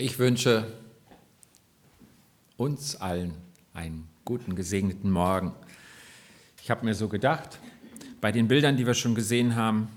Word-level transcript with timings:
Ich 0.00 0.18
wünsche 0.18 0.66
uns 2.56 2.96
allen 2.96 3.34
einen 3.74 4.08
guten, 4.24 4.54
gesegneten 4.54 5.10
Morgen. 5.10 5.52
Ich 6.62 6.70
habe 6.70 6.86
mir 6.86 6.94
so 6.94 7.06
gedacht, 7.06 7.58
bei 8.22 8.32
den 8.32 8.48
Bildern, 8.48 8.78
die 8.78 8.86
wir 8.86 8.94
schon 8.94 9.14
gesehen 9.14 9.56
haben, 9.56 9.88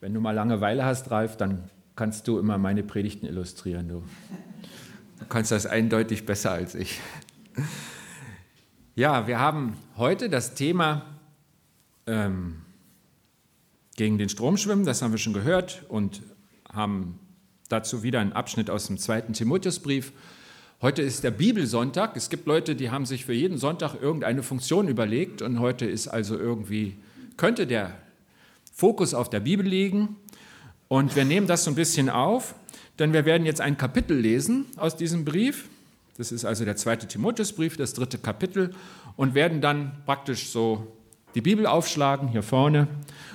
wenn 0.00 0.14
du 0.14 0.20
mal 0.22 0.30
Langeweile 0.30 0.82
hast, 0.82 1.10
Ralf, 1.10 1.36
dann 1.36 1.68
kannst 1.94 2.26
du 2.26 2.38
immer 2.38 2.56
meine 2.56 2.82
Predigten 2.82 3.26
illustrieren. 3.26 3.88
Du, 3.90 4.02
du 5.18 5.26
kannst 5.28 5.52
das 5.52 5.66
eindeutig 5.66 6.24
besser 6.24 6.52
als 6.52 6.74
ich. 6.74 6.98
Ja, 8.94 9.26
wir 9.26 9.38
haben 9.38 9.76
heute 9.98 10.30
das 10.30 10.54
Thema 10.54 11.04
ähm, 12.06 12.62
gegen 13.94 14.16
den 14.16 14.30
Strom 14.30 14.56
schwimmen, 14.56 14.86
das 14.86 15.02
haben 15.02 15.10
wir 15.10 15.18
schon 15.18 15.34
gehört 15.34 15.84
und 15.90 16.22
haben 16.72 17.20
Dazu 17.68 18.02
wieder 18.02 18.20
ein 18.20 18.32
Abschnitt 18.32 18.70
aus 18.70 18.86
dem 18.86 18.96
zweiten 18.96 19.34
Timotheusbrief. 19.34 20.12
Heute 20.80 21.02
ist 21.02 21.22
der 21.22 21.30
Bibelsonntag. 21.30 22.16
Es 22.16 22.30
gibt 22.30 22.46
Leute, 22.46 22.74
die 22.74 22.90
haben 22.90 23.04
sich 23.04 23.26
für 23.26 23.34
jeden 23.34 23.58
Sonntag 23.58 23.94
irgendeine 24.00 24.42
Funktion 24.42 24.88
überlegt 24.88 25.42
und 25.42 25.60
heute 25.60 25.84
ist 25.84 26.08
also 26.08 26.38
irgendwie, 26.38 26.96
könnte 27.36 27.66
der 27.66 27.92
Fokus 28.72 29.12
auf 29.12 29.28
der 29.28 29.40
Bibel 29.40 29.66
liegen. 29.66 30.16
Und 30.88 31.14
wir 31.14 31.26
nehmen 31.26 31.46
das 31.46 31.64
so 31.64 31.70
ein 31.70 31.74
bisschen 31.74 32.08
auf, 32.08 32.54
denn 32.98 33.12
wir 33.12 33.26
werden 33.26 33.44
jetzt 33.44 33.60
ein 33.60 33.76
Kapitel 33.76 34.16
lesen 34.16 34.64
aus 34.76 34.96
diesem 34.96 35.26
Brief. 35.26 35.68
Das 36.16 36.32
ist 36.32 36.46
also 36.46 36.64
der 36.64 36.76
zweite 36.76 37.06
Timotheusbrief, 37.06 37.76
das 37.76 37.92
dritte 37.92 38.16
Kapitel 38.16 38.74
und 39.16 39.34
werden 39.34 39.60
dann 39.60 39.92
praktisch 40.06 40.48
so 40.48 40.86
die 41.34 41.42
Bibel 41.42 41.66
aufschlagen 41.66 42.28
hier 42.28 42.42
vorne 42.42 42.88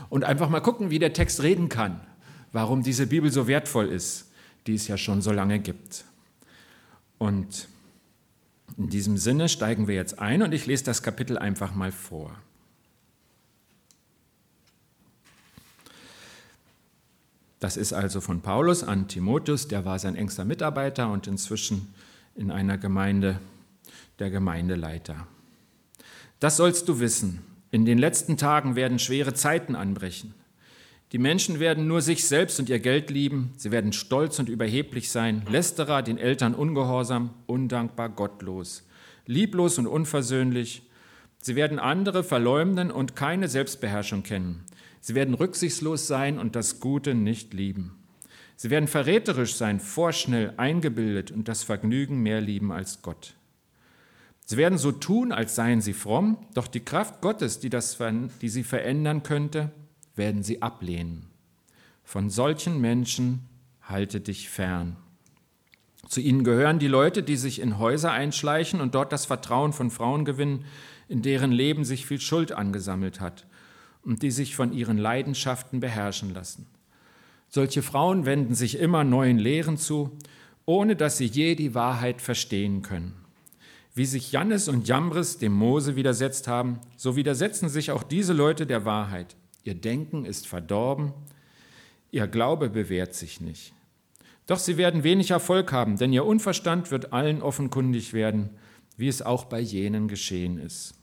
und 0.09 0.23
einfach 0.23 0.49
mal 0.49 0.59
gucken, 0.59 0.89
wie 0.89 0.97
der 0.97 1.13
Text 1.13 1.43
reden 1.43 1.69
kann 1.69 2.01
warum 2.53 2.83
diese 2.83 3.07
Bibel 3.07 3.29
so 3.31 3.47
wertvoll 3.47 3.87
ist, 3.87 4.31
die 4.67 4.75
es 4.75 4.87
ja 4.87 4.97
schon 4.97 5.21
so 5.21 5.31
lange 5.31 5.59
gibt. 5.59 6.05
Und 7.17 7.67
in 8.77 8.89
diesem 8.89 9.17
Sinne 9.17 9.49
steigen 9.49 9.87
wir 9.87 9.95
jetzt 9.95 10.19
ein 10.19 10.41
und 10.41 10.53
ich 10.53 10.65
lese 10.65 10.83
das 10.83 11.03
Kapitel 11.03 11.37
einfach 11.37 11.75
mal 11.75 11.91
vor. 11.91 12.35
Das 17.59 17.77
ist 17.77 17.93
also 17.93 18.19
von 18.19 18.41
Paulus 18.41 18.83
an 18.83 19.07
Timotheus, 19.07 19.69
der 19.69 19.85
war 19.85 19.97
sein 19.97 20.15
engster 20.15 20.43
Mitarbeiter 20.43 21.09
und 21.09 21.27
inzwischen 21.27 21.93
in 22.35 22.51
einer 22.51 22.77
Gemeinde 22.77 23.39
der 24.19 24.29
Gemeindeleiter. 24.29 25.27
Das 26.41 26.57
sollst 26.57 26.89
du 26.89 26.99
wissen. 26.99 27.41
In 27.71 27.85
den 27.85 27.97
letzten 27.97 28.35
Tagen 28.35 28.75
werden 28.75 28.99
schwere 28.99 29.33
Zeiten 29.33 29.75
anbrechen. 29.75 30.33
Die 31.13 31.19
Menschen 31.19 31.59
werden 31.59 31.87
nur 31.87 32.01
sich 32.01 32.27
selbst 32.27 32.59
und 32.59 32.69
ihr 32.69 32.79
Geld 32.79 33.11
lieben, 33.11 33.53
sie 33.55 33.69
werden 33.69 33.93
stolz 33.93 34.39
und 34.39 34.49
überheblich 34.49 35.11
sein, 35.11 35.43
lästerer, 35.47 36.01
den 36.01 36.17
Eltern 36.17 36.55
ungehorsam, 36.55 37.29
undankbar, 37.45 38.09
gottlos, 38.09 38.83
lieblos 39.27 39.77
und 39.77 39.85
unversöhnlich. 39.85 40.81
Sie 41.37 41.55
werden 41.55 41.77
andere 41.77 42.23
verleumden 42.23 42.89
und 42.89 43.15
keine 43.15 43.47
Selbstbeherrschung 43.47 44.23
kennen. 44.23 44.63
Sie 45.01 45.13
werden 45.13 45.35
rücksichtslos 45.35 46.07
sein 46.07 46.39
und 46.39 46.55
das 46.55 46.79
Gute 46.79 47.13
nicht 47.13 47.53
lieben. 47.53 47.95
Sie 48.55 48.71
werden 48.71 48.87
verräterisch 48.87 49.53
sein, 49.53 49.79
vorschnell, 49.79 50.53
eingebildet 50.57 51.29
und 51.29 51.47
das 51.47 51.61
Vergnügen 51.61 52.23
mehr 52.23 52.41
lieben 52.41 52.71
als 52.71 53.03
Gott. 53.03 53.35
Sie 54.45 54.57
werden 54.57 54.79
so 54.79 54.91
tun, 54.91 55.31
als 55.31 55.53
seien 55.53 55.79
sie 55.79 55.93
fromm, 55.93 56.39
doch 56.55 56.65
die 56.65 56.79
Kraft 56.79 57.21
Gottes, 57.21 57.59
die, 57.59 57.69
das, 57.69 57.99
die 58.41 58.49
sie 58.49 58.63
verändern 58.63 59.21
könnte, 59.21 59.71
werden 60.15 60.43
sie 60.43 60.61
ablehnen. 60.61 61.27
Von 62.03 62.29
solchen 62.29 62.79
Menschen 62.79 63.47
halte 63.81 64.19
dich 64.19 64.49
fern. 64.49 64.97
Zu 66.07 66.21
ihnen 66.21 66.43
gehören 66.43 66.79
die 66.79 66.87
Leute, 66.87 67.23
die 67.23 67.37
sich 67.37 67.59
in 67.59 67.79
Häuser 67.79 68.11
einschleichen 68.11 68.81
und 68.81 68.93
dort 68.93 69.11
das 69.11 69.25
Vertrauen 69.25 69.73
von 69.73 69.89
Frauen 69.89 70.25
gewinnen, 70.25 70.65
in 71.07 71.21
deren 71.21 71.51
Leben 71.51 71.85
sich 71.85 72.05
viel 72.05 72.19
Schuld 72.19 72.51
angesammelt 72.51 73.19
hat 73.19 73.45
und 74.03 74.21
die 74.21 74.31
sich 74.31 74.55
von 74.55 74.73
ihren 74.73 74.97
Leidenschaften 74.97 75.79
beherrschen 75.79 76.33
lassen. 76.33 76.67
Solche 77.47 77.81
Frauen 77.81 78.25
wenden 78.25 78.55
sich 78.55 78.79
immer 78.79 79.03
neuen 79.03 79.37
Lehren 79.37 79.77
zu, 79.77 80.17
ohne 80.65 80.95
dass 80.95 81.17
sie 81.17 81.25
je 81.25 81.55
die 81.55 81.75
Wahrheit 81.75 82.21
verstehen 82.21 82.81
können. 82.81 83.13
Wie 83.93 84.05
sich 84.05 84.31
Jannes 84.31 84.67
und 84.67 84.87
Jambres 84.87 85.37
dem 85.37 85.53
Mose 85.53 85.95
widersetzt 85.95 86.47
haben, 86.47 86.79
so 86.97 87.15
widersetzen 87.15 87.69
sich 87.69 87.91
auch 87.91 88.03
diese 88.03 88.33
Leute 88.33 88.65
der 88.65 88.85
Wahrheit. 88.85 89.35
Ihr 89.63 89.75
Denken 89.75 90.25
ist 90.25 90.47
verdorben, 90.47 91.13
ihr 92.11 92.27
Glaube 92.27 92.69
bewährt 92.69 93.15
sich 93.15 93.39
nicht. 93.39 93.73
Doch 94.45 94.59
sie 94.59 94.75
werden 94.75 95.03
wenig 95.03 95.31
Erfolg 95.31 95.71
haben, 95.71 95.97
denn 95.97 96.11
ihr 96.11 96.25
Unverstand 96.25 96.91
wird 96.91 97.13
allen 97.13 97.41
offenkundig 97.41 98.11
werden, 98.11 98.49
wie 98.97 99.07
es 99.07 99.21
auch 99.21 99.45
bei 99.45 99.61
jenen 99.61 100.09
geschehen 100.09 100.57
ist. 100.57 100.95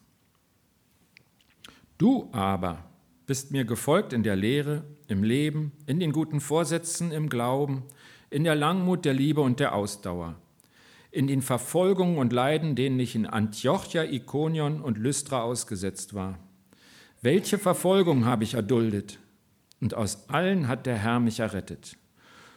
Du 1.96 2.28
aber 2.32 2.84
bist 3.26 3.50
mir 3.50 3.64
gefolgt 3.64 4.12
in 4.12 4.22
der 4.22 4.36
Lehre, 4.36 4.84
im 5.08 5.22
Leben, 5.22 5.72
in 5.86 6.00
den 6.00 6.12
guten 6.12 6.40
Vorsätzen, 6.40 7.12
im 7.12 7.30
Glauben, 7.30 7.84
in 8.28 8.44
der 8.44 8.54
Langmut, 8.54 9.04
der 9.04 9.14
Liebe 9.14 9.40
und 9.40 9.58
der 9.58 9.74
Ausdauer, 9.74 10.36
in 11.10 11.26
den 11.26 11.40
Verfolgungen 11.40 12.18
und 12.18 12.32
Leiden, 12.32 12.74
denen 12.74 13.00
ich 13.00 13.14
in 13.14 13.26
Antiochia, 13.26 14.04
Ikonion 14.04 14.82
und 14.82 14.98
Lystra 14.98 15.42
ausgesetzt 15.42 16.12
war 16.12 16.38
welche 17.22 17.58
Verfolgung 17.58 18.24
habe 18.24 18.44
ich 18.44 18.54
erduldet? 18.54 19.18
Und 19.80 19.94
aus 19.94 20.28
allen 20.28 20.68
hat 20.68 20.86
der 20.86 20.96
Herr 20.96 21.20
mich 21.20 21.40
errettet. 21.40 21.96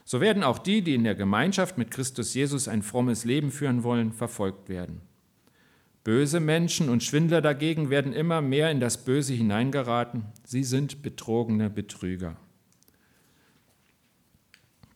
So 0.06 0.20
werden 0.20 0.44
auch 0.44 0.60
die, 0.60 0.82
die 0.82 0.96
in 0.96 1.04
der 1.04 1.16
Gemeinschaft 1.16 1.78
mit 1.78 1.92
Christus 1.92 2.34
Jesus 2.34 2.68
ein 2.68 2.82
frommes 2.82 3.24
Leben 3.24 3.52
führen 3.52 3.84
wollen, 3.84 4.12
verfolgt 4.12 4.70
werden. 4.70 5.02
Böse 6.04 6.42
Menschen 6.42 6.90
und 6.90 7.02
Schwindler 7.02 7.42
dagegen 7.42 7.90
werden 7.90 8.12
immer 8.12 8.42
mehr 8.42 8.70
in 8.72 8.82
das 8.82 9.06
Böse 9.06 9.34
hineingeraten. 9.34 10.26
Sie 10.44 10.66
sind 10.66 11.02
betrogene 11.02 11.70
Betrüger. 11.70 12.36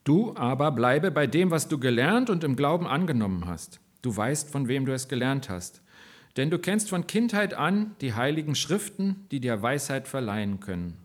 Du 0.03 0.35
aber 0.35 0.71
bleibe 0.71 1.11
bei 1.11 1.27
dem, 1.27 1.51
was 1.51 1.69
du 1.69 1.79
gelernt 1.79 2.29
und 2.29 2.43
im 2.43 2.57
Glauben 2.57 2.87
angenommen 2.87 3.45
hast. 3.45 3.79
Du 4.01 4.15
weißt, 4.15 4.49
von 4.49 4.67
wem 4.67 4.85
du 4.85 4.93
es 4.93 5.07
gelernt 5.07 5.49
hast. 5.49 5.81
Denn 6.37 6.51
du 6.51 6.59
kennst 6.59 6.89
von 6.89 7.07
Kindheit 7.07 7.55
an 7.55 7.95
die 7.99 8.13
heiligen 8.13 8.53
Schriften, 8.53 9.25
die 9.31 9.39
dir 9.39 9.63
Weisheit 9.63 10.07
verleihen 10.07 10.59
können, 10.59 10.95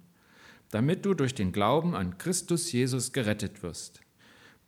damit 0.71 1.07
du 1.07 1.15
durch 1.15 1.35
den 1.35 1.53
Glauben 1.53 1.95
an 1.95 2.19
Christus 2.19 2.71
Jesus 2.71 3.13
gerettet 3.13 3.63
wirst. 3.63 4.01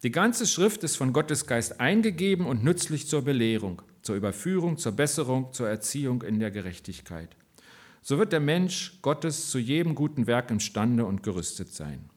Die 0.02 0.10
ganze 0.10 0.46
Schrift 0.46 0.82
ist 0.82 0.96
von 0.96 1.12
Gottes 1.12 1.46
Geist 1.46 1.80
eingegeben 1.80 2.46
und 2.46 2.64
nützlich 2.64 3.06
zur 3.06 3.22
Belehrung, 3.22 3.82
zur 4.02 4.16
Überführung, 4.16 4.78
zur 4.78 4.92
Besserung, 4.92 5.52
zur 5.52 5.68
Erziehung 5.68 6.22
in 6.22 6.40
der 6.40 6.50
Gerechtigkeit. 6.50 7.36
So 8.02 8.18
wird 8.18 8.32
der 8.32 8.40
Mensch 8.40 8.98
Gottes 9.02 9.50
zu 9.50 9.58
jedem 9.58 9.94
guten 9.94 10.26
Werk 10.26 10.50
imstande 10.50 11.04
und 11.04 11.22
gerüstet 11.22 11.72
sein. 11.72 12.10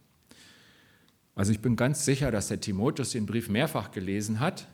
Also 1.36 1.52
ich 1.52 1.60
bin 1.60 1.76
ganz 1.76 2.04
sicher, 2.04 2.32
dass 2.32 2.48
der 2.48 2.60
Timotheus 2.60 3.12
den 3.12 3.26
Brief 3.26 3.48
mehrfach 3.48 3.92
gelesen 3.92 4.40
hat, 4.40 4.68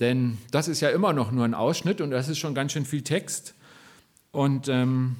denn 0.00 0.38
das 0.50 0.68
ist 0.68 0.80
ja 0.80 0.90
immer 0.90 1.12
noch 1.12 1.32
nur 1.32 1.44
ein 1.44 1.54
Ausschnitt 1.54 2.00
und 2.00 2.10
das 2.10 2.28
ist 2.28 2.38
schon 2.38 2.54
ganz 2.54 2.72
schön 2.72 2.84
viel 2.84 3.02
Text. 3.02 3.54
Und 4.30 4.68
ähm, 4.68 5.16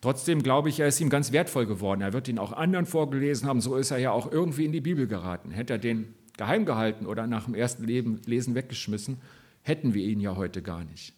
trotzdem 0.00 0.42
glaube 0.42 0.68
ich, 0.68 0.80
er 0.80 0.88
ist 0.88 1.00
ihm 1.00 1.10
ganz 1.10 1.32
wertvoll 1.32 1.66
geworden. 1.66 2.00
Er 2.00 2.12
wird 2.12 2.28
ihn 2.28 2.38
auch 2.38 2.52
anderen 2.52 2.86
vorgelesen 2.86 3.48
haben. 3.48 3.60
So 3.60 3.76
ist 3.76 3.90
er 3.90 3.98
ja 3.98 4.12
auch 4.12 4.30
irgendwie 4.30 4.64
in 4.64 4.72
die 4.72 4.80
Bibel 4.80 5.06
geraten. 5.06 5.50
Hätte 5.50 5.74
er 5.74 5.78
den 5.78 6.14
geheim 6.36 6.64
gehalten 6.64 7.06
oder 7.06 7.26
nach 7.26 7.44
dem 7.44 7.54
ersten 7.54 7.84
Lesen 7.84 8.54
weggeschmissen, 8.54 9.20
hätten 9.62 9.92
wir 9.94 10.04
ihn 10.04 10.20
ja 10.20 10.36
heute 10.36 10.62
gar 10.62 10.84
nicht. 10.84 11.12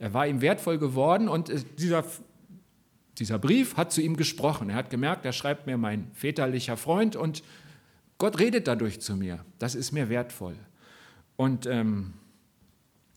Er 0.00 0.14
war 0.14 0.26
ihm 0.26 0.40
wertvoll 0.40 0.78
geworden 0.78 1.28
und 1.28 1.48
äh, 1.48 1.60
dieser, 1.78 2.04
dieser 3.18 3.38
Brief 3.38 3.76
hat 3.76 3.92
zu 3.92 4.00
ihm 4.00 4.16
gesprochen. 4.16 4.70
Er 4.70 4.76
hat 4.76 4.90
gemerkt, 4.90 5.24
er 5.24 5.32
schreibt 5.32 5.66
mir 5.66 5.76
mein 5.76 6.10
väterlicher 6.12 6.76
Freund 6.76 7.14
und 7.14 7.42
Gott 8.18 8.40
redet 8.40 8.66
dadurch 8.66 9.00
zu 9.00 9.16
mir. 9.16 9.44
Das 9.58 9.76
ist 9.76 9.92
mir 9.92 10.08
wertvoll. 10.08 10.56
Und 11.36 11.66
ähm, 11.66 12.14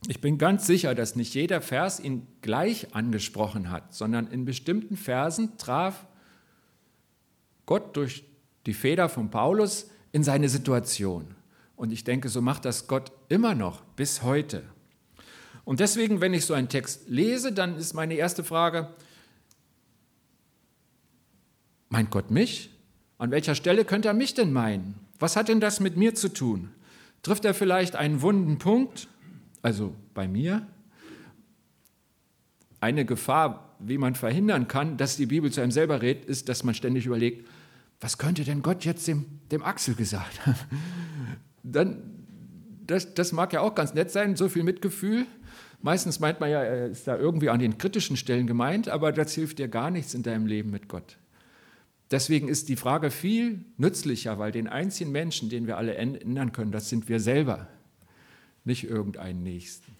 ich 0.07 0.19
bin 0.19 0.37
ganz 0.37 0.65
sicher, 0.65 0.95
dass 0.95 1.15
nicht 1.15 1.33
jeder 1.35 1.61
Vers 1.61 1.99
ihn 1.99 2.27
gleich 2.41 2.95
angesprochen 2.95 3.69
hat, 3.69 3.93
sondern 3.93 4.27
in 4.27 4.45
bestimmten 4.45 4.97
Versen 4.97 5.57
traf 5.57 6.07
Gott 7.67 7.95
durch 7.95 8.23
die 8.65 8.73
Feder 8.73 9.09
von 9.09 9.29
Paulus 9.29 9.89
in 10.11 10.23
seine 10.23 10.49
Situation. 10.49 11.35
Und 11.75 11.91
ich 11.91 12.03
denke, 12.03 12.29
so 12.29 12.41
macht 12.41 12.65
das 12.65 12.87
Gott 12.87 13.11
immer 13.29 13.55
noch 13.55 13.81
bis 13.95 14.23
heute. 14.23 14.63
Und 15.65 15.79
deswegen, 15.79 16.19
wenn 16.19 16.33
ich 16.33 16.45
so 16.45 16.53
einen 16.53 16.69
Text 16.69 17.07
lese, 17.07 17.51
dann 17.51 17.75
ist 17.75 17.93
meine 17.93 18.15
erste 18.15 18.43
Frage, 18.43 18.89
meint 21.89 22.09
Gott 22.09 22.31
mich? 22.31 22.71
An 23.19 23.29
welcher 23.29 23.53
Stelle 23.53 23.85
könnte 23.85 24.07
er 24.07 24.15
mich 24.15 24.33
denn 24.33 24.51
meinen? 24.51 24.95
Was 25.19 25.35
hat 25.35 25.47
denn 25.47 25.59
das 25.59 25.79
mit 25.79 25.95
mir 25.95 26.15
zu 26.15 26.29
tun? 26.29 26.71
Trifft 27.21 27.45
er 27.45 27.53
vielleicht 27.53 27.95
einen 27.95 28.23
wunden 28.23 28.57
Punkt 28.57 29.07
also 29.61 29.95
bei 30.13 30.27
mir, 30.27 30.67
eine 32.79 33.05
Gefahr, 33.05 33.75
wie 33.79 33.97
man 33.97 34.15
verhindern 34.15 34.67
kann, 34.67 34.97
dass 34.97 35.17
die 35.17 35.27
Bibel 35.27 35.51
zu 35.51 35.61
einem 35.61 35.71
selber 35.71 36.01
redet, 36.01 36.25
ist, 36.25 36.49
dass 36.49 36.63
man 36.63 36.73
ständig 36.73 37.05
überlegt, 37.05 37.47
was 37.99 38.17
könnte 38.17 38.43
denn 38.43 38.63
Gott 38.63 38.83
jetzt 38.83 39.07
dem, 39.07 39.25
dem 39.51 39.63
Axel 39.63 39.93
gesagt 39.93 40.45
haben? 40.45 40.57
Dann, 41.63 42.01
das, 42.87 43.13
das 43.13 43.31
mag 43.31 43.53
ja 43.53 43.61
auch 43.61 43.75
ganz 43.75 43.93
nett 43.93 44.09
sein, 44.09 44.35
so 44.35 44.49
viel 44.49 44.63
Mitgefühl. 44.63 45.27
Meistens 45.83 46.19
meint 46.19 46.39
man 46.39 46.49
ja, 46.49 46.61
er 46.63 46.87
ist 46.87 47.07
da 47.07 47.17
irgendwie 47.17 47.49
an 47.49 47.59
den 47.59 47.77
kritischen 47.77 48.17
Stellen 48.17 48.47
gemeint, 48.47 48.89
aber 48.89 49.11
das 49.11 49.33
hilft 49.33 49.59
dir 49.59 49.67
gar 49.67 49.91
nichts 49.91 50.15
in 50.15 50.23
deinem 50.23 50.47
Leben 50.47 50.71
mit 50.71 50.87
Gott. 50.87 51.17
Deswegen 52.09 52.49
ist 52.49 52.67
die 52.69 52.75
Frage 52.75 53.09
viel 53.09 53.63
nützlicher, 53.77 54.37
weil 54.37 54.51
den 54.51 54.67
einzigen 54.67 55.11
Menschen, 55.11 55.49
den 55.49 55.67
wir 55.67 55.77
alle 55.77 55.95
ändern 55.95 56.51
können, 56.51 56.71
das 56.71 56.89
sind 56.89 57.07
wir 57.07 57.19
selber, 57.19 57.67
nicht 58.63 58.83
irgendeinen 58.83 59.43
Nächsten. 59.43 59.95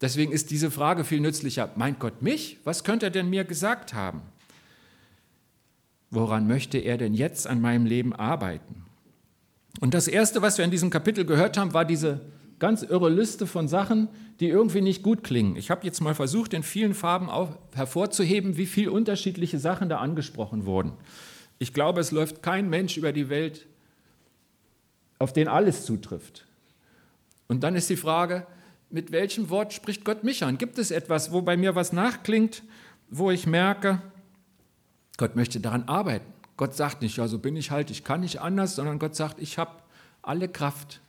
Deswegen 0.00 0.32
ist 0.32 0.50
diese 0.50 0.70
Frage 0.70 1.04
viel 1.04 1.20
nützlicher. 1.20 1.70
Meint 1.76 1.98
Gott 1.98 2.22
mich? 2.22 2.58
Was 2.64 2.84
könnte 2.84 3.06
er 3.06 3.10
denn 3.10 3.30
mir 3.30 3.44
gesagt 3.44 3.94
haben? 3.94 4.22
Woran 6.10 6.46
möchte 6.46 6.78
er 6.78 6.96
denn 6.96 7.14
jetzt 7.14 7.46
an 7.46 7.60
meinem 7.60 7.84
Leben 7.84 8.14
arbeiten? 8.14 8.84
Und 9.80 9.94
das 9.94 10.08
Erste, 10.08 10.40
was 10.40 10.58
wir 10.58 10.64
in 10.64 10.70
diesem 10.70 10.90
Kapitel 10.90 11.24
gehört 11.24 11.58
haben, 11.58 11.74
war 11.74 11.84
diese 11.84 12.20
ganz 12.58 12.82
irre 12.82 13.10
Liste 13.10 13.46
von 13.46 13.68
Sachen, 13.68 14.08
die 14.40 14.48
irgendwie 14.48 14.80
nicht 14.80 15.02
gut 15.02 15.22
klingen. 15.22 15.56
Ich 15.56 15.70
habe 15.70 15.84
jetzt 15.84 16.00
mal 16.00 16.14
versucht, 16.14 16.54
in 16.54 16.62
vielen 16.62 16.94
Farben 16.94 17.28
hervorzuheben, 17.74 18.56
wie 18.56 18.66
viele 18.66 18.92
unterschiedliche 18.92 19.58
Sachen 19.58 19.88
da 19.88 19.98
angesprochen 19.98 20.64
wurden. 20.64 20.92
Ich 21.58 21.74
glaube, 21.74 22.00
es 22.00 22.10
läuft 22.10 22.42
kein 22.42 22.68
Mensch 22.68 22.96
über 22.96 23.12
die 23.12 23.28
Welt, 23.28 23.66
auf 25.18 25.32
den 25.32 25.48
alles 25.48 25.84
zutrifft. 25.84 26.47
Und 27.48 27.62
dann 27.62 27.74
ist 27.74 27.90
die 27.90 27.96
Frage, 27.96 28.46
mit 28.90 29.10
welchem 29.12 29.50
Wort 29.50 29.72
spricht 29.72 30.04
Gott 30.04 30.24
mich 30.24 30.44
an? 30.44 30.58
Gibt 30.58 30.78
es 30.78 30.90
etwas, 30.90 31.32
wo 31.32 31.42
bei 31.42 31.56
mir 31.56 31.74
was 31.74 31.92
nachklingt, 31.92 32.62
wo 33.10 33.30
ich 33.30 33.46
merke, 33.46 34.00
Gott 35.16 35.34
möchte 35.36 35.60
daran 35.60 35.88
arbeiten? 35.88 36.32
Gott 36.56 36.74
sagt 36.74 37.02
nicht, 37.02 37.16
ja, 37.16 37.28
so 37.28 37.38
bin 37.38 37.56
ich 37.56 37.70
halt, 37.70 37.90
ich 37.90 38.04
kann 38.04 38.20
nicht 38.20 38.40
anders, 38.40 38.76
sondern 38.76 38.98
Gott 38.98 39.14
sagt, 39.14 39.40
ich 39.40 39.58
habe 39.58 39.72
alle 40.22 40.48
Kraft, 40.48 41.00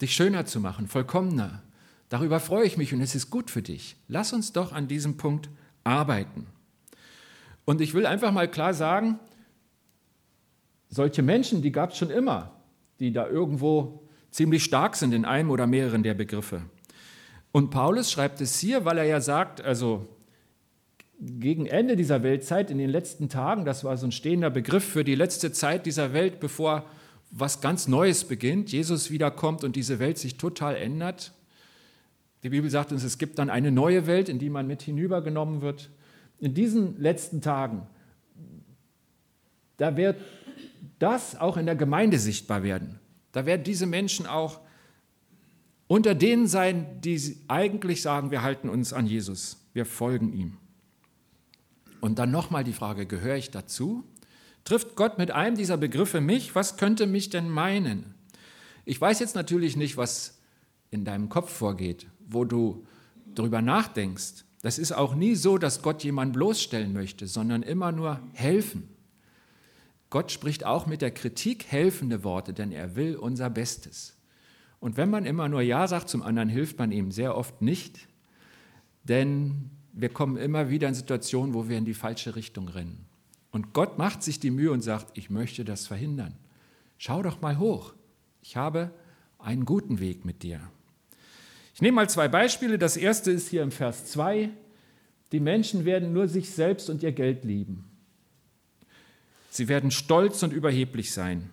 dich 0.00 0.14
schöner 0.14 0.46
zu 0.46 0.60
machen, 0.60 0.88
vollkommener. 0.88 1.62
Darüber 2.08 2.40
freue 2.40 2.66
ich 2.66 2.76
mich 2.76 2.92
und 2.92 3.00
es 3.00 3.14
ist 3.14 3.30
gut 3.30 3.50
für 3.50 3.62
dich. 3.62 3.96
Lass 4.08 4.32
uns 4.32 4.52
doch 4.52 4.72
an 4.72 4.88
diesem 4.88 5.16
Punkt 5.16 5.48
arbeiten. 5.84 6.46
Und 7.64 7.80
ich 7.80 7.94
will 7.94 8.06
einfach 8.06 8.32
mal 8.32 8.50
klar 8.50 8.74
sagen, 8.74 9.18
solche 10.88 11.22
Menschen, 11.22 11.62
die 11.62 11.72
gab 11.72 11.90
es 11.90 11.98
schon 11.98 12.10
immer, 12.10 12.52
die 13.00 13.12
da 13.12 13.26
irgendwo 13.26 14.03
ziemlich 14.34 14.64
stark 14.64 14.96
sind 14.96 15.14
in 15.14 15.24
einem 15.24 15.50
oder 15.50 15.68
mehreren 15.68 16.02
der 16.02 16.14
Begriffe. 16.14 16.62
Und 17.52 17.70
Paulus 17.70 18.10
schreibt 18.10 18.40
es 18.40 18.58
hier, 18.58 18.84
weil 18.84 18.98
er 18.98 19.04
ja 19.04 19.20
sagt, 19.20 19.60
also 19.60 20.08
gegen 21.20 21.66
Ende 21.66 21.94
dieser 21.94 22.24
Weltzeit, 22.24 22.68
in 22.68 22.78
den 22.78 22.90
letzten 22.90 23.28
Tagen, 23.28 23.64
das 23.64 23.84
war 23.84 23.96
so 23.96 24.08
ein 24.08 24.10
stehender 24.10 24.50
Begriff 24.50 24.82
für 24.82 25.04
die 25.04 25.14
letzte 25.14 25.52
Zeit 25.52 25.86
dieser 25.86 26.12
Welt, 26.12 26.40
bevor 26.40 26.84
was 27.30 27.60
ganz 27.60 27.86
Neues 27.86 28.24
beginnt, 28.24 28.72
Jesus 28.72 29.12
wiederkommt 29.12 29.62
und 29.62 29.76
diese 29.76 30.00
Welt 30.00 30.18
sich 30.18 30.36
total 30.36 30.74
ändert. 30.74 31.32
Die 32.42 32.48
Bibel 32.48 32.68
sagt 32.68 32.90
uns, 32.90 33.04
es 33.04 33.18
gibt 33.18 33.38
dann 33.38 33.50
eine 33.50 33.70
neue 33.70 34.08
Welt, 34.08 34.28
in 34.28 34.40
die 34.40 34.50
man 34.50 34.66
mit 34.66 34.82
hinübergenommen 34.82 35.62
wird. 35.62 35.90
In 36.40 36.54
diesen 36.54 37.00
letzten 37.00 37.40
Tagen, 37.40 37.86
da 39.76 39.96
wird 39.96 40.16
das 40.98 41.38
auch 41.38 41.56
in 41.56 41.66
der 41.66 41.76
Gemeinde 41.76 42.18
sichtbar 42.18 42.64
werden. 42.64 42.98
Da 43.34 43.46
werden 43.46 43.64
diese 43.64 43.86
Menschen 43.86 44.26
auch 44.26 44.60
unter 45.88 46.14
denen 46.14 46.46
sein, 46.46 47.00
die 47.00 47.36
eigentlich 47.48 48.00
sagen, 48.00 48.30
wir 48.30 48.42
halten 48.42 48.68
uns 48.68 48.92
an 48.92 49.06
Jesus, 49.06 49.58
wir 49.72 49.84
folgen 49.84 50.32
ihm. 50.32 50.56
Und 52.00 52.20
dann 52.20 52.30
nochmal 52.30 52.62
die 52.62 52.72
Frage, 52.72 53.06
gehöre 53.06 53.36
ich 53.36 53.50
dazu? 53.50 54.04
Trifft 54.62 54.94
Gott 54.94 55.18
mit 55.18 55.32
einem 55.32 55.56
dieser 55.56 55.76
Begriffe 55.76 56.20
mich? 56.20 56.54
Was 56.54 56.76
könnte 56.76 57.08
mich 57.08 57.28
denn 57.28 57.50
meinen? 57.50 58.14
Ich 58.84 59.00
weiß 59.00 59.18
jetzt 59.18 59.34
natürlich 59.34 59.76
nicht, 59.76 59.96
was 59.96 60.38
in 60.92 61.04
deinem 61.04 61.28
Kopf 61.28 61.50
vorgeht, 61.50 62.06
wo 62.28 62.44
du 62.44 62.86
darüber 63.34 63.62
nachdenkst. 63.62 64.44
Das 64.62 64.78
ist 64.78 64.92
auch 64.92 65.16
nie 65.16 65.34
so, 65.34 65.58
dass 65.58 65.82
Gott 65.82 66.04
jemanden 66.04 66.34
bloßstellen 66.34 66.92
möchte, 66.92 67.26
sondern 67.26 67.64
immer 67.64 67.90
nur 67.90 68.20
helfen. 68.32 68.93
Gott 70.14 70.30
spricht 70.30 70.64
auch 70.64 70.86
mit 70.86 71.02
der 71.02 71.10
Kritik 71.10 71.66
helfende 71.66 72.22
Worte, 72.22 72.52
denn 72.52 72.70
er 72.70 72.94
will 72.94 73.16
unser 73.16 73.50
Bestes. 73.50 74.16
Und 74.78 74.96
wenn 74.96 75.10
man 75.10 75.26
immer 75.26 75.48
nur 75.48 75.60
Ja 75.60 75.88
sagt 75.88 76.08
zum 76.08 76.22
anderen, 76.22 76.48
hilft 76.48 76.78
man 76.78 76.92
ihm 76.92 77.10
sehr 77.10 77.36
oft 77.36 77.60
nicht, 77.60 78.06
denn 79.02 79.70
wir 79.92 80.10
kommen 80.10 80.36
immer 80.36 80.70
wieder 80.70 80.86
in 80.86 80.94
Situationen, 80.94 81.52
wo 81.52 81.68
wir 81.68 81.76
in 81.78 81.84
die 81.84 81.94
falsche 81.94 82.36
Richtung 82.36 82.68
rennen. 82.68 83.06
Und 83.50 83.72
Gott 83.72 83.98
macht 83.98 84.22
sich 84.22 84.38
die 84.38 84.52
Mühe 84.52 84.70
und 84.70 84.82
sagt, 84.82 85.18
ich 85.18 85.30
möchte 85.30 85.64
das 85.64 85.88
verhindern. 85.88 86.36
Schau 86.96 87.20
doch 87.24 87.40
mal 87.40 87.58
hoch. 87.58 87.92
Ich 88.40 88.56
habe 88.56 88.92
einen 89.40 89.64
guten 89.64 89.98
Weg 89.98 90.24
mit 90.24 90.44
dir. 90.44 90.60
Ich 91.74 91.82
nehme 91.82 91.96
mal 91.96 92.08
zwei 92.08 92.28
Beispiele. 92.28 92.78
Das 92.78 92.96
erste 92.96 93.32
ist 93.32 93.48
hier 93.48 93.64
im 93.64 93.72
Vers 93.72 94.06
2. 94.12 94.48
Die 95.32 95.40
Menschen 95.40 95.84
werden 95.84 96.12
nur 96.12 96.28
sich 96.28 96.50
selbst 96.50 96.88
und 96.88 97.02
ihr 97.02 97.10
Geld 97.10 97.42
lieben. 97.42 97.90
Sie 99.54 99.68
werden 99.68 99.92
stolz 99.92 100.42
und 100.42 100.52
überheblich 100.52 101.12
sein. 101.12 101.48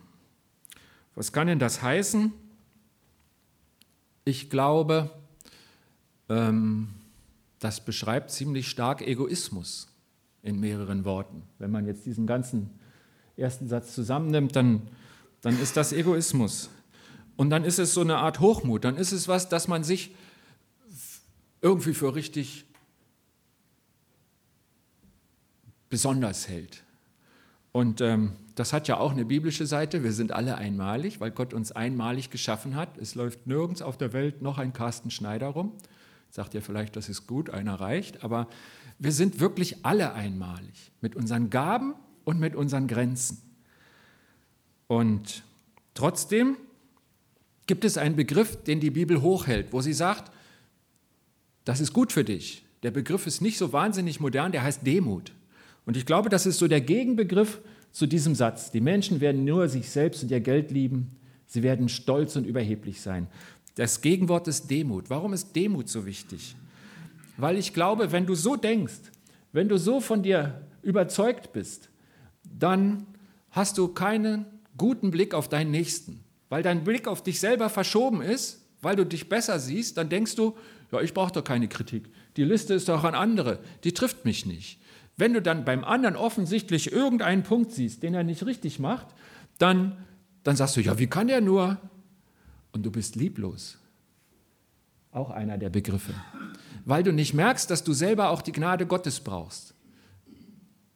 Was 1.14 1.32
kann 1.32 1.46
denn 1.46 1.60
das 1.60 1.84
heißen? 1.84 2.34
Ich 4.26 4.50
glaube, 4.50 5.12
ähm, 6.28 6.88
das 7.60 7.86
beschreibt 7.86 8.32
ziemlich 8.32 8.70
stark 8.70 9.04
Egoismus 9.04 9.88
in 10.42 10.60
mehreren 10.60 11.06
Worten. 11.06 11.44
Wenn 11.60 11.70
man 11.70 11.86
jetzt 11.86 12.04
diesen 12.08 12.26
ganzen 12.26 12.72
ersten 13.38 13.68
Satz 13.68 13.94
zusammennimmt, 13.94 14.56
dann, 14.56 14.82
dann 15.42 15.62
ist 15.62 15.78
das 15.78 15.94
Egoismus. 15.94 16.72
Und 17.38 17.52
dann 17.52 17.64
ist 17.64 17.78
es 17.78 17.94
so 17.94 18.02
eine 18.02 18.18
Art 18.18 18.40
Hochmut, 18.40 18.84
dann 18.84 18.98
ist 18.98 19.12
es 19.12 19.28
was, 19.28 19.48
dass 19.48 19.68
man 19.68 19.84
sich 19.84 20.16
irgendwie 21.62 21.94
für 21.94 22.16
richtig 22.16 22.66
besonders 25.88 26.48
hält. 26.48 26.84
Und 27.72 28.02
ähm, 28.02 28.34
das 28.56 28.74
hat 28.74 28.88
ja 28.88 28.98
auch 28.98 29.12
eine 29.12 29.26
biblische 29.26 29.66
Seite. 29.66 30.04
Wir 30.04 30.12
sind 30.12 30.32
alle 30.32 30.56
einmalig, 30.58 31.20
weil 31.20 31.32
Gott 31.32 31.54
uns 31.54 31.72
einmalig 31.72 32.30
geschaffen 32.30 32.76
hat. 32.76 32.98
Es 32.98 33.16
läuft 33.16 33.48
nirgends 33.48 33.82
auf 33.82 33.98
der 33.98 34.14
Welt 34.14 34.42
noch 34.42 34.58
ein 34.58 34.74
Carsten 34.74 35.10
Schneider 35.10 35.48
rum. 35.48 35.72
Sagt 36.30 36.54
ihr 36.54 36.62
vielleicht, 36.62 36.96
das 36.96 37.10
ist 37.10 37.28
gut, 37.28 37.50
einer 37.50 37.76
reicht. 37.76 38.24
Aber 38.24 38.48
wir 39.00 39.12
sind 39.12 39.40
wirklich 39.40 39.86
alle 39.86 40.14
einmalig 40.14 40.92
mit 41.02 41.16
unseren 41.16 41.50
Gaben 41.50 41.96
und 42.26 42.40
mit 42.40 42.56
unseren 42.56 42.88
Grenzen. 42.88 43.42
Und 44.88 45.44
trotzdem 45.94 46.58
gibt 47.68 47.86
es 47.86 47.98
einen 47.98 48.18
Begriff, 48.18 48.62
den 48.64 48.82
die 48.82 48.92
Bibel 48.92 49.22
hochhält, 49.22 49.72
wo 49.72 49.80
sie 49.80 49.94
sagt, 49.94 50.32
das 51.64 51.80
ist 51.80 51.94
gut 51.94 52.12
für 52.12 52.26
dich. 52.26 52.66
Der 52.84 52.92
Begriff 52.92 53.28
ist 53.28 53.42
nicht 53.42 53.58
so 53.58 53.72
wahnsinnig 53.72 54.20
modern, 54.20 54.52
der 54.52 54.64
heißt 54.64 54.86
Demut. 54.86 55.32
Und 55.92 55.98
ich 55.98 56.06
glaube, 56.06 56.30
das 56.30 56.46
ist 56.46 56.60
so 56.60 56.70
der 56.70 56.80
Gegenbegriff 56.80 57.60
zu 57.92 58.08
diesem 58.08 58.34
Satz. 58.34 58.72
Die 58.72 58.80
Menschen 58.80 59.20
werden 59.20 59.44
nur 59.44 59.68
sich 59.68 59.90
selbst 59.90 60.24
und 60.24 60.32
ihr 60.32 60.40
Geld 60.40 60.72
lieben. 60.72 61.18
Sie 61.48 61.64
werden 61.64 61.90
stolz 61.90 62.38
und 62.38 62.46
überheblich 62.46 63.02
sein. 63.02 63.28
Das 63.76 64.00
Gegenwort 64.00 64.48
ist 64.48 64.72
Demut. 64.72 65.10
Warum 65.10 65.34
ist 65.34 65.54
Demut 65.54 65.90
so 65.90 66.06
wichtig? 66.06 66.56
Weil 67.36 67.58
ich 67.58 67.74
glaube, 67.74 68.14
wenn 68.14 68.26
du 68.26 68.36
so 68.36 68.56
denkst, 68.56 69.02
wenn 69.52 69.68
du 69.68 69.78
so 69.78 70.00
von 70.00 70.24
dir 70.24 70.62
überzeugt 70.82 71.52
bist, 71.52 71.90
dann 72.58 73.06
hast 73.50 73.78
du 73.78 73.90
keinen 73.90 74.46
guten 74.78 75.12
Blick 75.12 75.34
auf 75.34 75.50
deinen 75.50 75.72
Nächsten. 75.72 76.24
Weil 76.48 76.64
dein 76.64 76.86
Blick 76.86 77.06
auf 77.06 77.22
dich 77.22 77.42
selber 77.42 77.68
verschoben 77.68 78.22
ist, 78.22 78.66
weil 78.82 78.96
du 78.96 79.06
dich 79.06 79.28
besser 79.28 79.60
siehst, 79.60 79.98
dann 79.98 80.08
denkst 80.08 80.36
du, 80.36 80.56
ja, 80.94 81.02
ich 81.02 81.14
brauche 81.14 81.34
doch 81.34 81.44
keine 81.44 81.68
Kritik. 81.68 82.08
Die 82.38 82.46
Liste 82.46 82.76
ist 82.76 82.88
doch 82.88 83.04
an 83.04 83.14
andere, 83.14 83.60
die 83.84 83.94
trifft 83.94 84.24
mich 84.24 84.46
nicht. 84.46 84.81
Wenn 85.18 85.34
du 85.34 85.42
dann 85.42 85.66
beim 85.66 85.84
anderen 85.84 86.16
offensichtlich 86.16 86.92
irgendeinen 86.92 87.44
Punkt 87.44 87.72
siehst, 87.72 88.04
den 88.04 88.14
er 88.14 88.24
nicht 88.24 88.46
richtig 88.46 88.80
macht, 88.80 89.08
dann, 89.58 89.98
dann 90.44 90.56
sagst 90.56 90.78
du, 90.78 90.82
ja, 90.82 90.98
wie 90.98 91.08
kann 91.08 91.30
er 91.30 91.42
nur? 91.42 91.78
Und 92.72 92.84
du 92.86 92.92
bist 92.92 93.16
lieblos. 93.16 93.78
Auch 95.12 95.30
einer 95.30 95.58
der 95.58 95.70
Begriffe. 95.70 96.14
Weil 96.86 97.04
du 97.04 97.12
nicht 97.12 97.34
merkst, 97.34 97.70
dass 97.70 97.84
du 97.84 97.94
selber 97.94 98.30
auch 98.30 98.42
die 98.42 98.54
Gnade 98.54 98.86
Gottes 98.86 99.20
brauchst. 99.20 99.76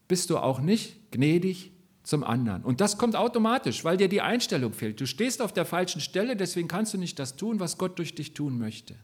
Bist 0.07 0.29
du 0.29 0.37
auch 0.37 0.59
nicht 0.59 1.11
gnädig 1.11 1.71
zum 2.05 2.23
anderen. 2.23 2.63
Und 2.63 2.81
das 2.81 2.97
kommt 2.97 3.15
automatisch, 3.15 3.83
weil 3.83 3.97
dir 3.97 4.07
die 4.07 4.21
Einstellung 4.21 4.73
fehlt. 4.73 5.01
Du 5.01 5.07
stehst 5.07 5.41
auf 5.41 5.51
der 5.51 5.65
falschen 5.65 6.01
Stelle, 6.01 6.35
deswegen 6.35 6.67
kannst 6.67 6.93
du 6.93 6.97
nicht 6.97 7.19
das 7.19 7.35
tun, 7.35 7.59
was 7.59 7.77
Gott 7.77 7.97
durch 7.97 8.15
dich 8.15 8.33
tun 8.33 8.57
möchte. 8.57 8.95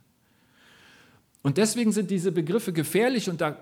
Und 1.43 1.57
deswegen 1.57 1.91
sind 1.91 2.11
diese 2.11 2.31
Begriffe 2.31 2.71
gefährlich 2.71 3.29
und 3.29 3.41
da, 3.41 3.57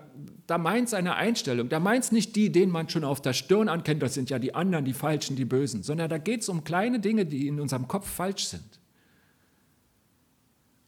da 0.46 0.58
meint 0.58 0.88
es 0.88 0.94
eine 0.94 1.14
Einstellung. 1.14 1.68
Da 1.70 1.80
meint 1.80 2.04
es 2.04 2.12
nicht 2.12 2.36
die, 2.36 2.52
denen 2.52 2.70
man 2.70 2.88
schon 2.88 3.04
auf 3.04 3.22
der 3.22 3.32
Stirn 3.32 3.68
ankennt, 3.68 4.02
das 4.02 4.14
sind 4.14 4.28
ja 4.28 4.38
die 4.38 4.54
anderen, 4.54 4.84
die 4.84 4.92
Falschen, 4.92 5.36
die 5.36 5.46
Bösen, 5.46 5.82
sondern 5.82 6.10
da 6.10 6.18
geht 6.18 6.42
es 6.42 6.48
um 6.48 6.62
kleine 6.62 7.00
Dinge, 7.00 7.24
die 7.24 7.46
in 7.46 7.58
unserem 7.58 7.88
Kopf 7.88 8.08
falsch 8.08 8.44
sind. 8.46 8.80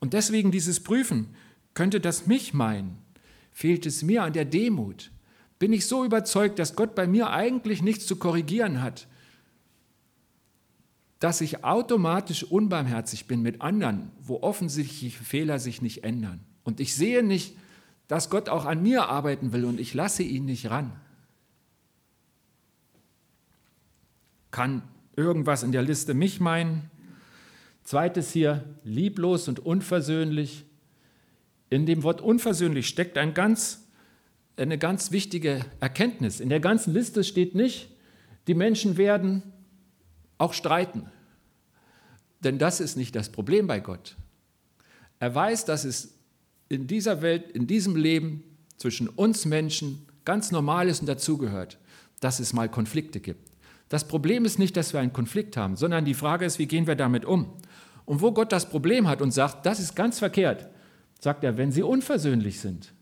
Und 0.00 0.12
deswegen 0.12 0.50
dieses 0.50 0.82
Prüfen, 0.82 1.34
könnte 1.74 2.00
das 2.00 2.26
mich 2.26 2.52
meinen? 2.52 2.98
Fehlt 3.52 3.86
es 3.86 4.02
mir 4.02 4.24
an 4.24 4.34
der 4.34 4.44
Demut? 4.44 5.10
Bin 5.58 5.72
ich 5.72 5.86
so 5.86 6.04
überzeugt, 6.04 6.58
dass 6.58 6.76
Gott 6.76 6.94
bei 6.94 7.06
mir 7.06 7.30
eigentlich 7.30 7.82
nichts 7.82 8.06
zu 8.06 8.16
korrigieren 8.16 8.82
hat? 8.82 9.06
dass 11.22 11.40
ich 11.40 11.62
automatisch 11.62 12.42
unbarmherzig 12.42 13.28
bin 13.28 13.42
mit 13.42 13.60
anderen, 13.60 14.10
wo 14.20 14.42
offensichtliche 14.42 15.22
Fehler 15.22 15.60
sich 15.60 15.80
nicht 15.80 16.02
ändern. 16.02 16.40
Und 16.64 16.80
ich 16.80 16.94
sehe 16.94 17.22
nicht, 17.22 17.56
dass 18.08 18.30
Gott 18.30 18.48
auch 18.48 18.66
an 18.66 18.82
mir 18.82 19.08
arbeiten 19.08 19.52
will 19.52 19.64
und 19.64 19.80
ich 19.80 19.94
lasse 19.94 20.22
ihn 20.22 20.44
nicht 20.44 20.70
ran. 20.70 20.92
Kann 24.50 24.82
irgendwas 25.16 25.62
in 25.62 25.72
der 25.72 25.82
Liste 25.82 26.14
mich 26.14 26.40
meinen? 26.40 26.90
Zweites 27.84 28.30
hier, 28.30 28.64
lieblos 28.84 29.48
und 29.48 29.60
unversöhnlich. 29.60 30.64
In 31.70 31.86
dem 31.86 32.02
Wort 32.02 32.20
unversöhnlich 32.20 32.86
steckt 32.86 33.16
ein 33.16 33.34
ganz, 33.34 33.88
eine 34.56 34.78
ganz 34.78 35.10
wichtige 35.10 35.64
Erkenntnis. 35.80 36.38
In 36.38 36.50
der 36.50 36.60
ganzen 36.60 36.92
Liste 36.92 37.24
steht 37.24 37.54
nicht, 37.54 37.88
die 38.46 38.54
Menschen 38.54 38.96
werden 38.98 39.42
auch 40.38 40.52
streiten. 40.52 41.10
Denn 42.40 42.58
das 42.58 42.80
ist 42.80 42.96
nicht 42.96 43.16
das 43.16 43.30
Problem 43.30 43.66
bei 43.66 43.80
Gott. 43.80 44.16
Er 45.18 45.34
weiß, 45.34 45.64
dass 45.64 45.84
es 45.84 46.18
in 46.72 46.86
dieser 46.86 47.22
Welt, 47.22 47.50
in 47.52 47.66
diesem 47.66 47.96
Leben 47.96 48.42
zwischen 48.76 49.08
uns 49.08 49.44
Menschen 49.44 50.06
ganz 50.24 50.50
normal 50.50 50.88
ist 50.88 51.00
und 51.00 51.06
dazugehört, 51.06 51.78
dass 52.20 52.40
es 52.40 52.52
mal 52.52 52.68
Konflikte 52.68 53.20
gibt. 53.20 53.50
Das 53.88 54.08
Problem 54.08 54.44
ist 54.44 54.58
nicht, 54.58 54.76
dass 54.76 54.92
wir 54.92 55.00
einen 55.00 55.12
Konflikt 55.12 55.56
haben, 55.56 55.76
sondern 55.76 56.04
die 56.04 56.14
Frage 56.14 56.44
ist, 56.46 56.58
wie 56.58 56.66
gehen 56.66 56.86
wir 56.86 56.94
damit 56.94 57.24
um? 57.24 57.52
Und 58.04 58.22
wo 58.22 58.32
Gott 58.32 58.52
das 58.52 58.68
Problem 58.68 59.06
hat 59.06 59.20
und 59.20 59.32
sagt, 59.32 59.66
das 59.66 59.80
ist 59.80 59.94
ganz 59.94 60.18
verkehrt, 60.18 60.68
sagt 61.20 61.44
er, 61.44 61.56
wenn 61.56 61.72
sie 61.72 61.82
unversöhnlich 61.82 62.60
sind, 62.60 62.92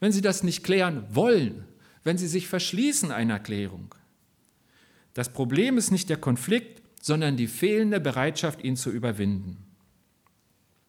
wenn 0.00 0.12
sie 0.12 0.22
das 0.22 0.42
nicht 0.42 0.62
klären 0.62 1.04
wollen, 1.10 1.64
wenn 2.04 2.18
sie 2.18 2.28
sich 2.28 2.46
verschließen 2.48 3.10
einer 3.10 3.38
Klärung. 3.40 3.94
Das 5.14 5.28
Problem 5.28 5.76
ist 5.76 5.90
nicht 5.90 6.08
der 6.08 6.16
Konflikt, 6.16 6.82
sondern 7.00 7.36
die 7.36 7.48
fehlende 7.48 8.00
Bereitschaft, 8.00 8.62
ihn 8.62 8.76
zu 8.76 8.90
überwinden. 8.90 9.58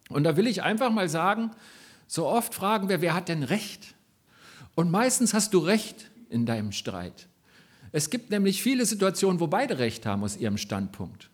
Und 0.10 0.24
da 0.24 0.38
will 0.38 0.48
ich 0.48 0.64
einfach 0.64 0.92
mal 0.92 1.10
sagen, 1.10 1.52
so 2.08 2.28
oft 2.28 2.54
fragen 2.54 2.90
wir, 2.90 3.02
wer 3.02 3.14
hat 3.14 3.30
denn 3.30 3.44
Recht? 3.44 3.96
Und 4.76 4.92
meistens 4.92 5.34
hast 5.34 5.54
du 5.54 5.60
Recht 5.60 6.10
in 6.30 6.46
deinem 6.46 6.72
Streit. 6.72 7.28
Es 7.92 8.10
gibt 8.10 8.32
nämlich 8.32 8.64
viele 8.64 8.86
Situationen, 8.86 9.40
wo 9.40 9.48
beide 9.48 9.78
Recht 9.78 10.06
haben 10.06 10.24
aus 10.24 10.36
ihrem 10.36 10.58
Standpunkt. 10.58 11.30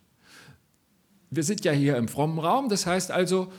Wir 1.30 1.42
sind 1.42 1.64
ja 1.64 1.72
hier 1.72 1.96
im 1.96 2.08
frommen 2.08 2.38
Raum, 2.38 2.68
das 2.68 2.86
heißt 2.86 3.10
also, 3.10 3.52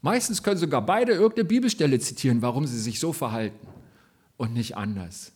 meistens 0.00 0.42
können 0.42 0.58
sogar 0.58 0.84
beide 0.84 1.12
irgendeine 1.12 1.44
Bibelstelle 1.44 1.98
zitieren, 2.00 2.42
warum 2.42 2.66
sie 2.66 2.80
sich 2.80 2.98
so 2.98 3.12
verhalten 3.12 3.66
und 4.36 4.54
nicht 4.54 4.76
anders. 4.76 5.32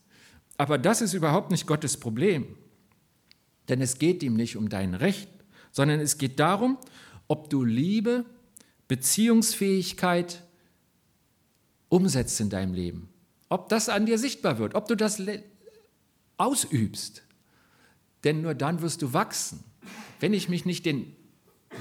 Aber 0.56 0.78
das 0.78 1.00
ist 1.00 1.12
überhaupt 1.12 1.50
nicht 1.50 1.66
Gottes 1.66 1.96
Problem. 1.96 2.46
Denn 3.68 3.80
es 3.80 3.98
geht 3.98 4.22
ihm 4.22 4.34
nicht 4.34 4.56
um 4.56 4.68
dein 4.68 4.94
Recht, 4.94 5.28
sondern 5.70 6.00
es 6.00 6.18
geht 6.18 6.40
darum, 6.40 6.78
ob 7.28 7.50
du 7.50 7.64
Liebe, 7.64 8.24
Beziehungsfähigkeit 8.88 10.42
umsetzt 11.88 12.40
in 12.40 12.50
deinem 12.50 12.74
Leben. 12.74 13.08
Ob 13.48 13.68
das 13.68 13.88
an 13.88 14.06
dir 14.06 14.18
sichtbar 14.18 14.58
wird, 14.58 14.74
ob 14.74 14.88
du 14.88 14.96
das 14.96 15.20
ausübst. 16.36 17.22
Denn 18.24 18.42
nur 18.42 18.54
dann 18.54 18.82
wirst 18.82 19.02
du 19.02 19.12
wachsen. 19.12 19.62
Wenn 20.18 20.32
ich 20.32 20.48
mich 20.48 20.64
nicht 20.64 20.86
den 20.86 21.14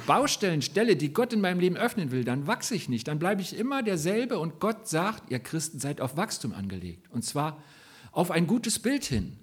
Baustellen 0.05 0.61
stelle, 0.61 0.95
die 0.95 1.13
Gott 1.13 1.33
in 1.33 1.41
meinem 1.41 1.59
Leben 1.59 1.77
öffnen 1.77 2.11
will, 2.11 2.23
dann 2.23 2.47
wachse 2.47 2.75
ich 2.75 2.89
nicht. 2.89 3.07
Dann 3.07 3.17
bleibe 3.17 3.41
ich 3.41 3.57
immer 3.57 3.81
derselbe 3.81 4.39
und 4.39 4.59
Gott 4.59 4.87
sagt, 4.87 5.31
ihr 5.31 5.39
Christen 5.39 5.79
seid 5.79 6.01
auf 6.01 6.17
Wachstum 6.17 6.53
angelegt. 6.53 7.09
Und 7.11 7.23
zwar 7.23 7.63
auf 8.11 8.31
ein 8.31 8.47
gutes 8.47 8.79
Bild 8.79 9.05
hin. 9.05 9.37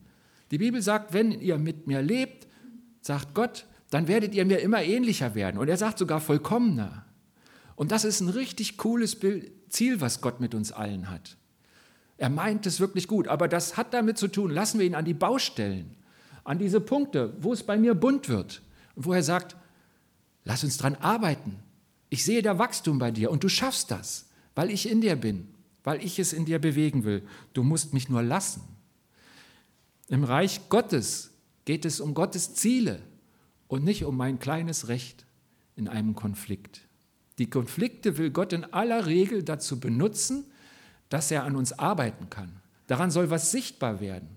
Die 0.51 0.59
Bibel 0.59 0.83
sagt, 0.83 1.13
wenn 1.13 1.33
ihr 1.33 1.59
mit 1.59 1.87
mir 1.87 2.03
lebt, 2.03 2.47
sagt 3.01 3.35
Gott, 3.35 3.67
dann 3.91 4.09
werdet 4.09 4.35
ihr 4.35 4.45
mir 4.45 4.61
immer 4.61 4.83
ähnlicher 4.83 5.35
werden. 5.35 5.59
Und 5.59 5.69
er 5.69 5.77
sagt 5.77 5.99
sogar 5.99 6.21
vollkommener. 6.21 7.05
Und 7.83 7.91
das 7.91 8.05
ist 8.05 8.21
ein 8.21 8.29
richtig 8.29 8.77
cooles 8.77 9.17
Ziel, 9.69 10.01
was 10.01 10.21
Gott 10.21 10.39
mit 10.39 10.55
uns 10.55 10.71
allen 10.71 11.11
hat. 11.11 11.37
Er 12.17 12.29
meint 12.29 12.65
es 12.65 12.79
wirklich 12.79 13.09
gut, 13.09 13.27
aber 13.27 13.49
das 13.49 13.77
hat 13.77 13.93
damit 13.93 14.19
zu 14.19 14.29
tun, 14.29 14.53
lassen 14.53 14.79
wir 14.79 14.87
ihn 14.87 14.95
an 14.95 15.05
die 15.05 15.15
Baustellen, 15.15 15.97
an 16.45 16.61
diese 16.61 16.81
Punkte, 16.81 17.35
wo 17.41 17.53
es 17.53 17.65
bei 17.65 17.77
mir 17.77 17.95
bunt 17.95 18.29
wird 18.29 18.63
und 18.95 19.07
wo 19.07 19.13
er 19.13 19.25
sagt, 19.25 19.57
lass 20.45 20.63
uns 20.63 20.77
dran 20.77 20.95
arbeiten. 20.95 21.59
Ich 22.09 22.25
sehe 22.25 22.41
da 22.41 22.57
Wachstum 22.57 23.01
bei 23.01 23.11
dir 23.11 23.33
und 23.33 23.43
du 23.43 23.49
schaffst 23.49 23.91
das, 23.91 24.29
weil 24.55 24.71
ich 24.71 24.89
in 24.89 25.01
dir 25.01 25.17
bin, 25.17 25.49
weil 25.83 26.05
ich 26.05 26.21
es 26.21 26.33
in 26.33 26.45
dir 26.45 26.61
bewegen 26.61 27.03
will. 27.03 27.27
Du 27.53 27.65
musst 27.65 27.93
mich 27.95 28.09
nur 28.09 28.23
lassen. 28.23 28.63
Im 30.07 30.23
Reich 30.23 30.69
Gottes 30.69 31.33
geht 31.65 31.85
es 31.85 31.99
um 31.99 32.15
Gottes 32.15 32.55
Ziele 32.55 33.03
und 33.67 33.83
nicht 33.83 34.05
um 34.05 34.17
mein 34.17 34.39
kleines 34.39 34.87
Recht 34.87 35.27
in 35.75 35.89
einem 35.89 36.15
Konflikt. 36.15 36.83
Die 37.43 37.51
Konflikte 37.51 38.19
will 38.19 38.31
Gott 38.31 38.53
in 38.53 38.73
aller 38.73 39.07
Regel 39.07 39.43
dazu 39.43 39.81
benutzen, 39.81 40.45
dass 41.09 41.33
er 41.33 41.43
an 41.43 41.57
uns 41.57 41.77
arbeiten 41.77 42.31
kann. 42.31 42.53
Daran 42.87 43.11
soll 43.11 43.31
was 43.31 43.51
sichtbar 43.51 43.99
werden. 43.99 44.29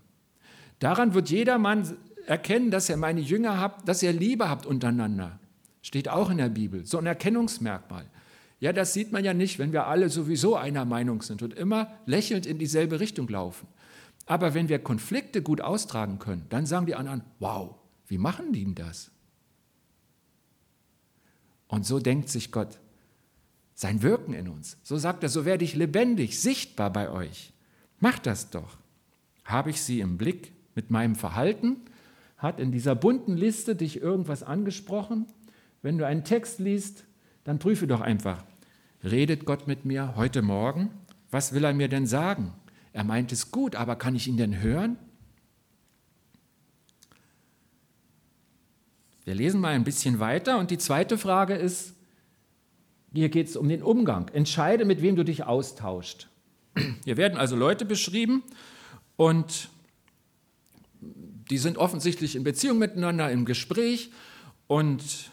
Daran 0.80 1.14
wird 1.14 1.30
jeder 1.30 1.60
Mann 1.60 1.98
erkennen, 2.26 2.72
dass 2.72 2.90
er 2.90 2.98
meine 2.98 3.22
Jünger 3.22 3.60
habt, 3.60 3.88
dass 3.88 4.02
ihr 4.02 4.12
Liebe 4.12 4.50
habt 4.50 4.66
untereinander. 4.66 5.40
Steht 5.84 6.10
auch 6.10 6.32
in 6.32 6.40
der 6.40 6.50
Bibel, 6.50 6.84
so 6.84 6.98
ein 6.98 7.06
Erkennungsmerkmal. 7.06 8.08
Ja, 8.60 8.74
das 8.74 8.94
sieht 8.94 9.12
man 9.12 9.24
ja 9.24 9.36
nicht, 9.36 9.60
wenn 9.60 9.72
wir 9.72 9.86
alle 9.86 10.10
sowieso 10.10 10.56
einer 10.56 10.84
Meinung 10.84 11.22
sind 11.22 11.44
und 11.44 11.54
immer 11.54 11.92
lächelnd 12.08 12.48
in 12.48 12.58
dieselbe 12.58 13.00
Richtung 13.00 13.28
laufen. 13.28 13.68
Aber 14.26 14.56
wenn 14.56 14.68
wir 14.68 14.80
Konflikte 14.80 15.44
gut 15.44 15.62
austragen 15.62 16.18
können, 16.18 16.48
dann 16.50 16.66
sagen 16.66 16.88
die 16.88 16.96
anderen, 16.96 17.22
wow, 17.38 17.76
wie 18.08 18.18
machen 18.18 18.52
die 18.52 18.66
denn 18.66 18.74
das? 18.74 19.12
Und 21.68 21.86
so 21.86 22.00
denkt 22.00 22.30
sich 22.30 22.52
Gott 22.52 22.80
sein 23.76 24.02
Wirken 24.02 24.34
in 24.34 24.48
uns. 24.48 24.78
So 24.84 24.98
sagt 24.98 25.22
er, 25.22 25.30
so 25.30 25.46
werde 25.46 25.66
ich 25.66 25.76
lebendig, 25.76 26.40
sichtbar 26.40 26.92
bei 26.92 27.12
euch. 27.12 27.54
Macht 28.00 28.26
das 28.26 28.50
doch. 28.50 28.78
Habe 29.44 29.70
ich 29.70 29.82
sie 29.82 30.00
im 30.00 30.18
Blick 30.18 30.54
mit 30.74 30.90
meinem 30.90 31.16
Verhalten? 31.16 31.82
Hat 32.38 32.60
in 32.60 32.72
dieser 32.72 32.96
bunten 32.96 33.38
Liste 33.38 33.76
dich 33.76 34.02
irgendwas 34.02 34.44
angesprochen? 34.44 35.28
Wenn 35.82 35.98
du 35.98 36.08
einen 36.08 36.24
Text 36.24 36.60
liest, 36.60 37.04
dann 37.44 37.60
prüfe 37.60 37.86
doch 37.86 38.02
einfach, 38.02 38.44
redet 39.04 39.46
Gott 39.46 39.68
mit 39.68 39.86
mir 39.86 40.16
heute 40.16 40.42
Morgen? 40.42 40.90
Was 41.30 41.54
will 41.54 41.64
er 41.64 41.74
mir 41.74 41.90
denn 41.90 42.08
sagen? 42.08 42.54
Er 42.94 43.04
meint 43.04 43.32
es 43.32 43.52
gut, 43.52 43.76
aber 43.76 43.98
kann 43.98 44.16
ich 44.16 44.28
ihn 44.28 44.38
denn 44.38 44.62
hören? 44.62 44.98
Wir 49.26 49.36
lesen 49.36 49.60
mal 49.60 49.74
ein 49.74 49.84
bisschen 49.84 50.20
weiter 50.20 50.60
und 50.60 50.72
die 50.72 50.78
zweite 50.78 51.18
Frage 51.18 51.56
ist, 51.56 51.95
hier 53.16 53.30
geht 53.30 53.48
es 53.48 53.56
um 53.56 53.70
den 53.70 53.82
Umgang. 53.82 54.30
Entscheide, 54.30 54.86
mit 54.86 55.02
wem 55.02 55.16
du 55.16 55.24
dich 55.24 55.44
austauscht. 55.44 56.28
Hier 57.06 57.18
werden 57.18 57.38
also 57.38 57.56
Leute 57.56 57.86
beschrieben 57.86 58.44
und 59.16 59.70
die 61.50 61.58
sind 61.58 61.78
offensichtlich 61.78 62.36
in 62.36 62.44
Beziehung 62.44 62.78
miteinander, 62.78 63.32
im 63.32 63.46
Gespräch 63.46 64.12
und 64.68 65.30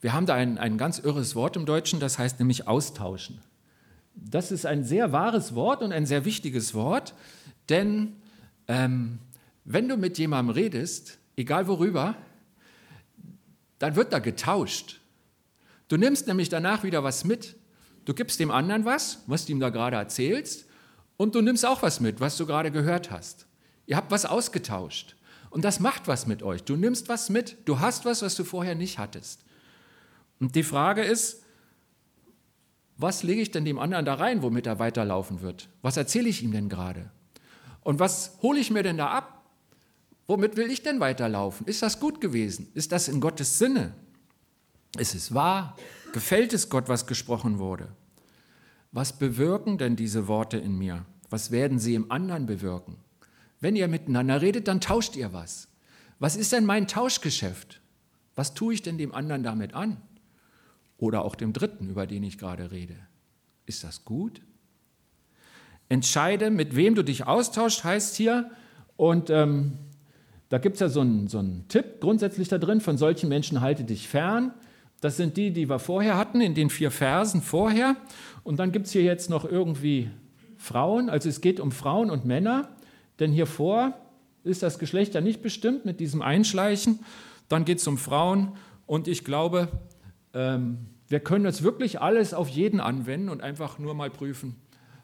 wir 0.00 0.12
haben 0.12 0.26
da 0.26 0.34
ein, 0.34 0.58
ein 0.58 0.78
ganz 0.78 0.98
irres 0.98 1.34
Wort 1.34 1.56
im 1.56 1.66
Deutschen, 1.66 2.00
das 2.00 2.18
heißt 2.18 2.38
nämlich 2.38 2.66
austauschen. 2.66 3.40
Das 4.14 4.50
ist 4.50 4.66
ein 4.66 4.84
sehr 4.84 5.12
wahres 5.12 5.54
Wort 5.54 5.82
und 5.82 5.92
ein 5.92 6.06
sehr 6.06 6.24
wichtiges 6.24 6.74
Wort, 6.74 7.14
denn 7.68 8.14
ähm, 8.68 9.18
wenn 9.64 9.88
du 9.88 9.96
mit 9.96 10.18
jemandem 10.18 10.54
redest, 10.54 11.18
egal 11.36 11.66
worüber, 11.68 12.16
dann 13.78 13.94
wird 13.96 14.12
da 14.12 14.18
getauscht. 14.18 15.00
Du 15.88 15.96
nimmst 15.96 16.26
nämlich 16.26 16.48
danach 16.48 16.82
wieder 16.82 17.04
was 17.04 17.24
mit. 17.24 17.56
Du 18.04 18.14
gibst 18.14 18.40
dem 18.40 18.50
anderen 18.50 18.84
was, 18.84 19.22
was 19.26 19.46
du 19.46 19.52
ihm 19.52 19.60
da 19.60 19.70
gerade 19.70 19.96
erzählst, 19.96 20.66
und 21.16 21.34
du 21.34 21.40
nimmst 21.40 21.64
auch 21.64 21.82
was 21.82 22.00
mit, 22.00 22.20
was 22.20 22.36
du 22.36 22.46
gerade 22.46 22.70
gehört 22.70 23.10
hast. 23.10 23.46
Ihr 23.86 23.96
habt 23.96 24.10
was 24.10 24.26
ausgetauscht. 24.26 25.16
Und 25.50 25.64
das 25.64 25.80
macht 25.80 26.08
was 26.08 26.26
mit 26.26 26.42
euch. 26.42 26.62
Du 26.64 26.76
nimmst 26.76 27.08
was 27.08 27.30
mit. 27.30 27.56
Du 27.64 27.80
hast 27.80 28.04
was, 28.04 28.20
was 28.20 28.34
du 28.34 28.44
vorher 28.44 28.74
nicht 28.74 28.98
hattest. 28.98 29.42
Und 30.40 30.54
die 30.54 30.62
Frage 30.62 31.02
ist, 31.02 31.42
was 32.98 33.22
lege 33.22 33.40
ich 33.40 33.50
denn 33.50 33.64
dem 33.64 33.78
anderen 33.78 34.04
da 34.04 34.14
rein, 34.14 34.42
womit 34.42 34.66
er 34.66 34.78
weiterlaufen 34.78 35.40
wird? 35.40 35.68
Was 35.82 35.96
erzähle 35.96 36.28
ich 36.28 36.42
ihm 36.42 36.52
denn 36.52 36.68
gerade? 36.68 37.10
Und 37.82 37.98
was 38.00 38.38
hole 38.42 38.58
ich 38.58 38.70
mir 38.70 38.82
denn 38.82 38.98
da 38.98 39.08
ab? 39.08 39.44
Womit 40.26 40.56
will 40.56 40.70
ich 40.70 40.82
denn 40.82 40.98
weiterlaufen? 40.98 41.66
Ist 41.66 41.82
das 41.82 42.00
gut 42.00 42.20
gewesen? 42.20 42.68
Ist 42.74 42.92
das 42.92 43.08
in 43.08 43.20
Gottes 43.20 43.58
Sinne? 43.58 43.94
Ist 44.98 45.14
es 45.14 45.34
wahr? 45.34 45.76
Gefällt 46.12 46.52
es 46.52 46.68
Gott, 46.68 46.88
was 46.88 47.06
gesprochen 47.06 47.58
wurde? 47.58 47.88
Was 48.92 49.18
bewirken 49.18 49.78
denn 49.78 49.96
diese 49.96 50.28
Worte 50.28 50.56
in 50.56 50.76
mir? 50.78 51.04
Was 51.28 51.50
werden 51.50 51.78
sie 51.78 51.94
im 51.94 52.10
anderen 52.10 52.46
bewirken? 52.46 52.96
Wenn 53.60 53.76
ihr 53.76 53.88
miteinander 53.88 54.40
redet, 54.40 54.68
dann 54.68 54.80
tauscht 54.80 55.16
ihr 55.16 55.32
was. 55.32 55.68
Was 56.18 56.36
ist 56.36 56.52
denn 56.52 56.64
mein 56.64 56.86
Tauschgeschäft? 56.88 57.80
Was 58.34 58.54
tue 58.54 58.74
ich 58.74 58.82
denn 58.82 58.98
dem 58.98 59.14
anderen 59.14 59.42
damit 59.42 59.74
an? 59.74 60.00
oder 60.98 61.24
auch 61.24 61.34
dem 61.34 61.52
Dritten, 61.52 61.90
über 61.90 62.06
den 62.06 62.22
ich 62.22 62.38
gerade 62.38 62.70
rede. 62.70 62.96
Ist 63.66 63.84
das 63.84 64.04
gut? 64.04 64.40
Entscheide, 65.88 66.50
mit 66.50 66.74
wem 66.74 66.94
du 66.94 67.02
dich 67.02 67.26
austauscht, 67.26 67.84
heißt 67.84 68.16
hier. 68.16 68.50
Und 68.96 69.30
ähm, 69.30 69.78
Da 70.48 70.58
gibt 70.58 70.74
es 70.74 70.80
ja 70.80 70.88
so 70.88 71.00
einen, 71.00 71.28
so 71.28 71.38
einen 71.38 71.66
Tipp 71.68 72.00
grundsätzlich 72.00 72.48
da 72.48 72.58
drin, 72.58 72.80
von 72.80 72.96
solchen 72.96 73.28
Menschen 73.28 73.60
halte 73.60 73.84
dich 73.84 74.08
fern. 74.08 74.54
Das 75.00 75.16
sind 75.16 75.36
die, 75.36 75.50
die 75.52 75.68
wir 75.68 75.78
vorher 75.78 76.16
hatten, 76.16 76.40
in 76.40 76.54
den 76.54 76.70
vier 76.70 76.90
Versen 76.90 77.42
vorher. 77.42 77.96
Und 78.42 78.58
dann 78.58 78.72
gibt 78.72 78.86
es 78.86 78.92
hier 78.92 79.02
jetzt 79.02 79.30
noch 79.30 79.44
irgendwie 79.44 80.10
Frauen, 80.56 81.10
also 81.10 81.28
es 81.28 81.40
geht 81.40 81.60
um 81.60 81.70
Frauen 81.70 82.10
und 82.10 82.24
Männer, 82.24 82.68
denn 83.18 83.30
hier 83.30 83.46
vor 83.46 83.92
ist 84.42 84.62
das 84.62 84.78
Geschlecht 84.78 85.14
ja 85.14 85.20
nicht 85.20 85.42
bestimmt 85.42 85.84
mit 85.84 86.00
diesem 86.00 86.22
Einschleichen. 86.22 87.00
Dann 87.48 87.64
geht 87.64 87.78
es 87.78 87.86
um 87.86 87.98
Frauen 87.98 88.52
und 88.86 89.08
ich 89.08 89.24
glaube, 89.24 89.68
ähm, 90.32 90.86
wir 91.08 91.20
können 91.20 91.44
jetzt 91.44 91.62
wirklich 91.62 92.00
alles 92.00 92.34
auf 92.34 92.48
jeden 92.48 92.80
anwenden 92.80 93.28
und 93.28 93.42
einfach 93.42 93.78
nur 93.78 93.94
mal 93.94 94.10
prüfen, 94.10 94.56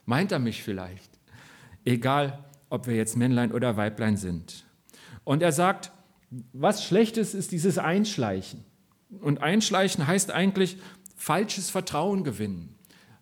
meint 0.04 0.32
er 0.32 0.38
mich 0.38 0.62
vielleicht? 0.62 1.11
Egal, 1.84 2.38
ob 2.70 2.87
wir 2.87 2.94
jetzt 2.94 3.16
Männlein 3.16 3.52
oder 3.52 3.76
Weiblein 3.76 4.16
sind. 4.16 4.64
Und 5.25 5.42
er 5.42 5.52
sagt, 5.52 5.92
was 6.52 6.84
Schlechtes 6.84 7.34
ist 7.34 7.52
dieses 7.52 7.78
Einschleichen. 7.78 8.64
Und 9.21 9.42
Einschleichen 9.42 10.07
heißt 10.07 10.31
eigentlich 10.31 10.76
falsches 11.16 11.71
Vertrauen 11.71 12.25
gewinnen. 12.25 12.75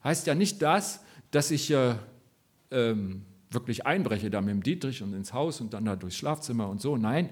Heißt 0.04 0.26
ja 0.26 0.35
nicht 0.35 0.62
das, 0.62 1.00
dass 1.30 1.50
ich 1.50 1.70
äh, 1.70 1.94
ähm, 2.70 3.26
wirklich 3.50 3.87
einbreche 3.87 4.30
da 4.30 4.40
mit 4.40 4.50
dem 4.50 4.62
Dietrich 4.62 5.02
und 5.02 5.12
ins 5.12 5.32
Haus 5.32 5.61
und 5.61 5.75
dann 5.75 5.85
da 5.85 5.97
durchs 5.97 6.16
Schlafzimmer 6.16 6.68
und 6.68 6.80
so. 6.80 6.97
Nein, 6.97 7.30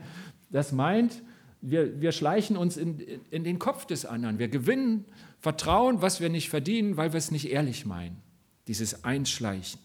das 0.51 0.73
meint, 0.73 1.23
wir, 1.61 2.01
wir 2.01 2.13
schleichen 2.13 2.57
uns 2.57 2.77
in, 2.77 2.99
in 3.31 3.45
den 3.45 3.59
Kopf 3.59 3.87
des 3.87 4.05
anderen. 4.05 4.39
Wir 4.39 4.49
gewinnen 4.49 5.05
Vertrauen, 5.41 6.03
was 6.03 6.21
wir 6.21 6.29
nicht 6.29 6.51
verdienen, 6.51 6.97
weil 6.97 7.13
wir 7.13 7.19
es 7.19 7.31
nicht 7.31 7.51
ehrlich 7.51 7.87
meinen. 7.87 8.21
Dieses 8.67 9.05
Einschleichen. 9.05 9.81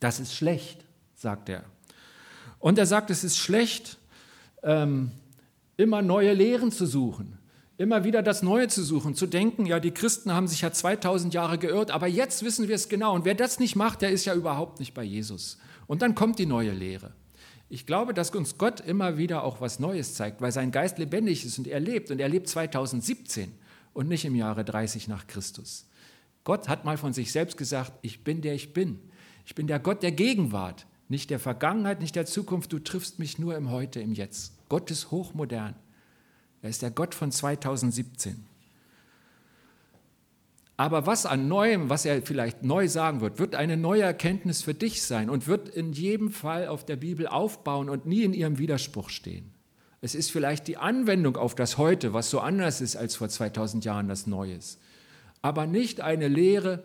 Das 0.00 0.20
ist 0.20 0.34
schlecht, 0.34 0.84
sagt 1.14 1.48
er. 1.48 1.64
Und 2.58 2.78
er 2.78 2.86
sagt, 2.86 3.10
es 3.10 3.24
ist 3.24 3.38
schlecht, 3.38 3.98
ähm, 4.62 5.12
immer 5.76 6.02
neue 6.02 6.32
Lehren 6.32 6.70
zu 6.70 6.86
suchen, 6.86 7.38
immer 7.76 8.04
wieder 8.04 8.22
das 8.22 8.42
Neue 8.42 8.68
zu 8.68 8.84
suchen, 8.84 9.14
zu 9.14 9.26
denken, 9.26 9.66
ja, 9.66 9.80
die 9.80 9.90
Christen 9.90 10.32
haben 10.32 10.46
sich 10.46 10.60
ja 10.60 10.72
2000 10.72 11.34
Jahre 11.34 11.58
geirrt, 11.58 11.90
aber 11.90 12.06
jetzt 12.06 12.44
wissen 12.44 12.68
wir 12.68 12.74
es 12.74 12.88
genau. 12.88 13.14
Und 13.14 13.24
wer 13.24 13.34
das 13.34 13.58
nicht 13.58 13.76
macht, 13.76 14.02
der 14.02 14.10
ist 14.10 14.24
ja 14.24 14.34
überhaupt 14.34 14.80
nicht 14.80 14.94
bei 14.94 15.02
Jesus. 15.02 15.58
Und 15.86 16.02
dann 16.02 16.14
kommt 16.14 16.38
die 16.38 16.46
neue 16.46 16.72
Lehre. 16.72 17.12
Ich 17.68 17.86
glaube, 17.86 18.14
dass 18.14 18.30
uns 18.30 18.58
Gott 18.58 18.80
immer 18.80 19.18
wieder 19.18 19.42
auch 19.42 19.60
was 19.60 19.80
Neues 19.80 20.14
zeigt, 20.14 20.40
weil 20.40 20.52
sein 20.52 20.70
Geist 20.70 20.98
lebendig 20.98 21.44
ist 21.44 21.58
und 21.58 21.66
er 21.66 21.80
lebt. 21.80 22.10
Und 22.10 22.20
er 22.20 22.28
lebt 22.28 22.48
2017 22.48 23.52
und 23.92 24.08
nicht 24.08 24.24
im 24.24 24.36
Jahre 24.36 24.64
30 24.64 25.08
nach 25.08 25.26
Christus. 25.26 25.86
Gott 26.44 26.68
hat 26.68 26.84
mal 26.84 26.98
von 26.98 27.12
sich 27.12 27.32
selbst 27.32 27.56
gesagt, 27.56 27.92
ich 28.02 28.22
bin 28.22 28.42
der 28.42 28.54
ich 28.54 28.74
bin. 28.74 29.00
Ich 29.46 29.54
bin 29.54 29.66
der 29.66 29.80
Gott 29.80 30.02
der 30.02 30.12
Gegenwart, 30.12 30.86
nicht 31.08 31.30
der 31.30 31.38
Vergangenheit, 31.38 32.00
nicht 32.00 32.16
der 32.16 32.26
Zukunft. 32.26 32.72
Du 32.72 32.78
triffst 32.78 33.18
mich 33.18 33.38
nur 33.38 33.56
im 33.56 33.70
Heute, 33.70 34.00
im 34.00 34.12
Jetzt. 34.12 34.52
Gott 34.68 34.90
ist 34.90 35.10
hochmodern. 35.10 35.74
Er 36.64 36.70
ist 36.70 36.80
der 36.80 36.90
Gott 36.90 37.14
von 37.14 37.30
2017. 37.30 38.42
Aber 40.78 41.04
was 41.04 41.26
an 41.26 41.46
Neuem, 41.46 41.90
was 41.90 42.06
er 42.06 42.22
vielleicht 42.22 42.62
neu 42.62 42.88
sagen 42.88 43.20
wird, 43.20 43.38
wird 43.38 43.54
eine 43.54 43.76
neue 43.76 44.00
Erkenntnis 44.00 44.62
für 44.62 44.72
dich 44.72 45.02
sein 45.02 45.28
und 45.28 45.46
wird 45.46 45.68
in 45.68 45.92
jedem 45.92 46.30
Fall 46.30 46.68
auf 46.68 46.86
der 46.86 46.96
Bibel 46.96 47.26
aufbauen 47.26 47.90
und 47.90 48.06
nie 48.06 48.22
in 48.22 48.32
ihrem 48.32 48.56
Widerspruch 48.56 49.10
stehen. 49.10 49.52
Es 50.00 50.14
ist 50.14 50.30
vielleicht 50.30 50.66
die 50.66 50.78
Anwendung 50.78 51.36
auf 51.36 51.54
das 51.54 51.76
Heute, 51.76 52.14
was 52.14 52.30
so 52.30 52.40
anders 52.40 52.80
ist 52.80 52.96
als 52.96 53.14
vor 53.14 53.28
2000 53.28 53.84
Jahren 53.84 54.08
das 54.08 54.26
Neues. 54.26 54.78
Aber 55.42 55.66
nicht 55.66 56.00
eine 56.00 56.28
Lehre, 56.28 56.82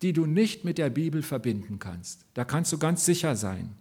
die 0.00 0.14
du 0.14 0.24
nicht 0.24 0.64
mit 0.64 0.78
der 0.78 0.88
Bibel 0.88 1.22
verbinden 1.22 1.78
kannst. 1.78 2.24
Da 2.32 2.46
kannst 2.46 2.72
du 2.72 2.78
ganz 2.78 3.04
sicher 3.04 3.36
sein. 3.36 3.76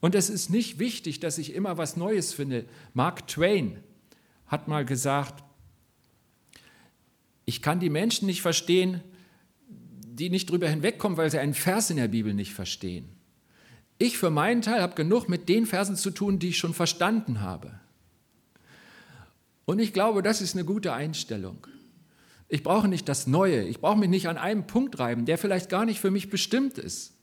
Und 0.00 0.14
es 0.14 0.30
ist 0.30 0.48
nicht 0.48 0.78
wichtig, 0.78 1.20
dass 1.20 1.36
ich 1.36 1.54
immer 1.54 1.76
was 1.76 1.98
Neues 1.98 2.32
finde. 2.32 2.64
Mark 2.94 3.26
Twain, 3.28 3.76
hat 4.48 4.68
mal 4.68 4.84
gesagt, 4.84 5.44
ich 7.44 7.62
kann 7.62 7.80
die 7.80 7.90
Menschen 7.90 8.26
nicht 8.26 8.42
verstehen, 8.42 9.00
die 10.18 10.30
nicht 10.30 10.50
drüber 10.50 10.68
hinwegkommen, 10.68 11.16
weil 11.16 11.30
sie 11.30 11.38
einen 11.38 11.54
Vers 11.54 11.90
in 11.90 11.96
der 11.96 12.08
Bibel 12.08 12.34
nicht 12.34 12.52
verstehen. 12.52 13.08
Ich 13.98 14.18
für 14.18 14.30
meinen 14.30 14.62
Teil 14.62 14.82
habe 14.82 14.94
genug 14.94 15.28
mit 15.28 15.48
den 15.48 15.66
Versen 15.66 15.96
zu 15.96 16.10
tun, 16.10 16.38
die 16.38 16.48
ich 16.48 16.58
schon 16.58 16.74
verstanden 16.74 17.40
habe. 17.40 17.80
Und 19.64 19.78
ich 19.80 19.92
glaube, 19.92 20.22
das 20.22 20.40
ist 20.40 20.54
eine 20.54 20.64
gute 20.64 20.92
Einstellung. 20.92 21.66
Ich 22.48 22.62
brauche 22.62 22.88
nicht 22.88 23.08
das 23.08 23.26
Neue, 23.26 23.62
ich 23.64 23.80
brauche 23.80 23.98
mich 23.98 24.08
nicht 24.08 24.28
an 24.28 24.38
einem 24.38 24.66
Punkt 24.66 24.98
reiben, 24.98 25.26
der 25.26 25.36
vielleicht 25.36 25.68
gar 25.68 25.84
nicht 25.84 26.00
für 26.00 26.10
mich 26.10 26.30
bestimmt 26.30 26.78
ist. 26.78 27.14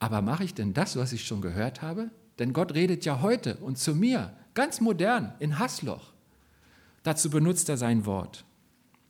Aber 0.00 0.22
mache 0.22 0.44
ich 0.44 0.54
denn 0.54 0.74
das, 0.74 0.96
was 0.96 1.12
ich 1.12 1.26
schon 1.26 1.40
gehört 1.40 1.82
habe? 1.82 2.10
Denn 2.38 2.52
Gott 2.52 2.74
redet 2.74 3.04
ja 3.04 3.20
heute 3.20 3.56
und 3.56 3.78
zu 3.78 3.94
mir 3.94 4.36
Ganz 4.58 4.80
modern, 4.80 5.34
in 5.38 5.60
Hassloch. 5.60 6.12
Dazu 7.04 7.30
benutzt 7.30 7.68
er 7.68 7.76
sein 7.76 8.06
Wort. 8.06 8.44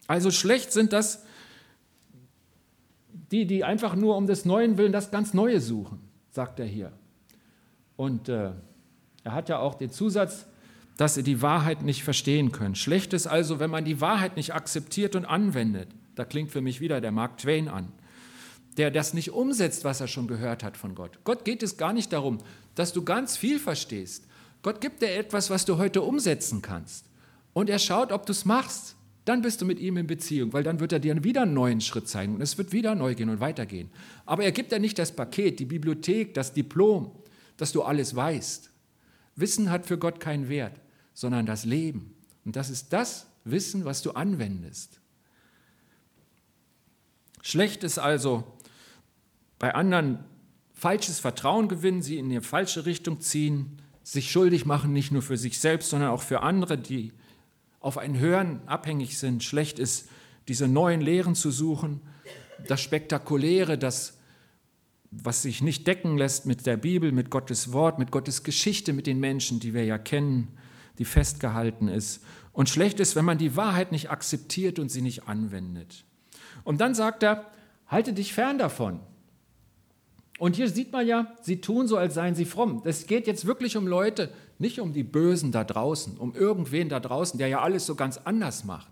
Also 0.06 0.30
schlecht 0.30 0.74
sind 0.74 0.92
das 0.92 1.24
die, 3.32 3.46
die 3.46 3.64
einfach 3.64 3.96
nur 3.96 4.18
um 4.18 4.26
des 4.26 4.44
Neuen 4.44 4.76
willen 4.76 4.92
das 4.92 5.10
ganz 5.10 5.32
Neue 5.32 5.62
suchen, 5.62 6.00
sagt 6.28 6.60
er 6.60 6.66
hier. 6.66 6.92
Und 7.96 8.28
äh, 8.28 8.50
er 9.24 9.32
hat 9.32 9.48
ja 9.48 9.58
auch 9.58 9.76
den 9.76 9.90
Zusatz, 9.90 10.44
dass 10.98 11.14
sie 11.14 11.22
die 11.22 11.40
Wahrheit 11.40 11.80
nicht 11.80 12.04
verstehen 12.04 12.52
können. 12.52 12.74
Schlecht 12.74 13.14
ist 13.14 13.26
also, 13.26 13.58
wenn 13.58 13.70
man 13.70 13.86
die 13.86 14.02
Wahrheit 14.02 14.36
nicht 14.36 14.52
akzeptiert 14.52 15.16
und 15.16 15.24
anwendet. 15.24 15.88
Da 16.14 16.26
klingt 16.26 16.50
für 16.50 16.60
mich 16.60 16.82
wieder 16.82 17.00
der 17.00 17.10
Mark 17.10 17.38
Twain 17.38 17.68
an, 17.68 17.90
der 18.76 18.90
das 18.90 19.14
nicht 19.14 19.30
umsetzt, 19.30 19.82
was 19.84 20.02
er 20.02 20.08
schon 20.08 20.28
gehört 20.28 20.62
hat 20.62 20.76
von 20.76 20.94
Gott. 20.94 21.20
Gott 21.24 21.46
geht 21.46 21.62
es 21.62 21.78
gar 21.78 21.94
nicht 21.94 22.12
darum, 22.12 22.36
dass 22.74 22.92
du 22.92 23.02
ganz 23.02 23.38
viel 23.38 23.58
verstehst, 23.58 24.27
Gott 24.62 24.80
gibt 24.80 25.02
dir 25.02 25.14
etwas, 25.14 25.50
was 25.50 25.64
du 25.64 25.78
heute 25.78 26.02
umsetzen 26.02 26.62
kannst. 26.62 27.06
Und 27.52 27.70
er 27.70 27.78
schaut, 27.78 28.12
ob 28.12 28.26
du 28.26 28.32
es 28.32 28.44
machst. 28.44 28.96
Dann 29.24 29.42
bist 29.42 29.60
du 29.60 29.66
mit 29.66 29.78
ihm 29.78 29.98
in 29.98 30.06
Beziehung, 30.06 30.52
weil 30.54 30.62
dann 30.62 30.80
wird 30.80 30.92
er 30.92 31.00
dir 31.00 31.22
wieder 31.22 31.42
einen 31.42 31.52
neuen 31.52 31.82
Schritt 31.82 32.08
zeigen 32.08 32.36
und 32.36 32.40
es 32.40 32.56
wird 32.56 32.72
wieder 32.72 32.94
neu 32.94 33.14
gehen 33.14 33.28
und 33.28 33.40
weitergehen. 33.40 33.90
Aber 34.24 34.42
er 34.42 34.52
gibt 34.52 34.72
dir 34.72 34.78
nicht 34.78 34.98
das 34.98 35.12
Paket, 35.12 35.60
die 35.60 35.66
Bibliothek, 35.66 36.32
das 36.32 36.54
Diplom, 36.54 37.12
dass 37.58 37.72
du 37.72 37.82
alles 37.82 38.16
weißt. 38.16 38.70
Wissen 39.36 39.70
hat 39.70 39.84
für 39.84 39.98
Gott 39.98 40.18
keinen 40.18 40.48
Wert, 40.48 40.80
sondern 41.12 41.44
das 41.44 41.66
Leben. 41.66 42.14
Und 42.46 42.56
das 42.56 42.70
ist 42.70 42.92
das 42.94 43.26
Wissen, 43.44 43.84
was 43.84 44.00
du 44.00 44.12
anwendest. 44.12 44.98
Schlecht 47.42 47.84
ist 47.84 47.98
also 47.98 48.44
bei 49.58 49.74
anderen 49.74 50.20
falsches 50.72 51.18
Vertrauen 51.18 51.68
gewinnen, 51.68 52.00
sie 52.00 52.18
in 52.18 52.30
die 52.30 52.40
falsche 52.40 52.86
Richtung 52.86 53.20
ziehen, 53.20 53.82
sich 54.12 54.30
schuldig 54.30 54.64
machen, 54.64 54.94
nicht 54.94 55.12
nur 55.12 55.20
für 55.20 55.36
sich 55.36 55.58
selbst, 55.58 55.90
sondern 55.90 56.10
auch 56.10 56.22
für 56.22 56.40
andere, 56.40 56.78
die 56.78 57.12
auf 57.78 57.98
ein 57.98 58.18
Hören 58.18 58.62
abhängig 58.64 59.18
sind. 59.18 59.44
Schlecht 59.44 59.78
ist, 59.78 60.08
diese 60.48 60.66
neuen 60.66 61.02
Lehren 61.02 61.34
zu 61.34 61.50
suchen, 61.50 62.00
das 62.66 62.80
Spektakuläre, 62.80 63.76
das, 63.76 64.16
was 65.10 65.42
sich 65.42 65.60
nicht 65.60 65.86
decken 65.86 66.16
lässt 66.16 66.46
mit 66.46 66.64
der 66.64 66.78
Bibel, 66.78 67.12
mit 67.12 67.28
Gottes 67.28 67.74
Wort, 67.74 67.98
mit 67.98 68.10
Gottes 68.10 68.44
Geschichte, 68.44 68.94
mit 68.94 69.06
den 69.06 69.20
Menschen, 69.20 69.60
die 69.60 69.74
wir 69.74 69.84
ja 69.84 69.98
kennen, 69.98 70.56
die 70.98 71.04
festgehalten 71.04 71.88
ist. 71.88 72.24
Und 72.52 72.70
schlecht 72.70 73.00
ist, 73.00 73.14
wenn 73.14 73.26
man 73.26 73.36
die 73.36 73.56
Wahrheit 73.56 73.92
nicht 73.92 74.10
akzeptiert 74.10 74.78
und 74.78 74.90
sie 74.90 75.02
nicht 75.02 75.28
anwendet. 75.28 76.06
Und 76.64 76.80
dann 76.80 76.94
sagt 76.94 77.22
er, 77.22 77.44
halte 77.86 78.14
dich 78.14 78.32
fern 78.32 78.56
davon. 78.56 79.00
Und 80.38 80.54
hier 80.54 80.70
sieht 80.70 80.92
man 80.92 81.06
ja, 81.06 81.32
sie 81.42 81.60
tun 81.60 81.88
so, 81.88 81.96
als 81.96 82.14
seien 82.14 82.36
sie 82.36 82.44
fromm. 82.44 82.82
Es 82.84 83.06
geht 83.06 83.26
jetzt 83.26 83.44
wirklich 83.44 83.76
um 83.76 83.86
Leute, 83.86 84.30
nicht 84.58 84.80
um 84.80 84.92
die 84.92 85.02
Bösen 85.02 85.50
da 85.50 85.64
draußen, 85.64 86.16
um 86.16 86.34
irgendwen 86.34 86.88
da 86.88 87.00
draußen, 87.00 87.38
der 87.38 87.48
ja 87.48 87.60
alles 87.60 87.86
so 87.86 87.96
ganz 87.96 88.18
anders 88.18 88.64
macht. 88.64 88.88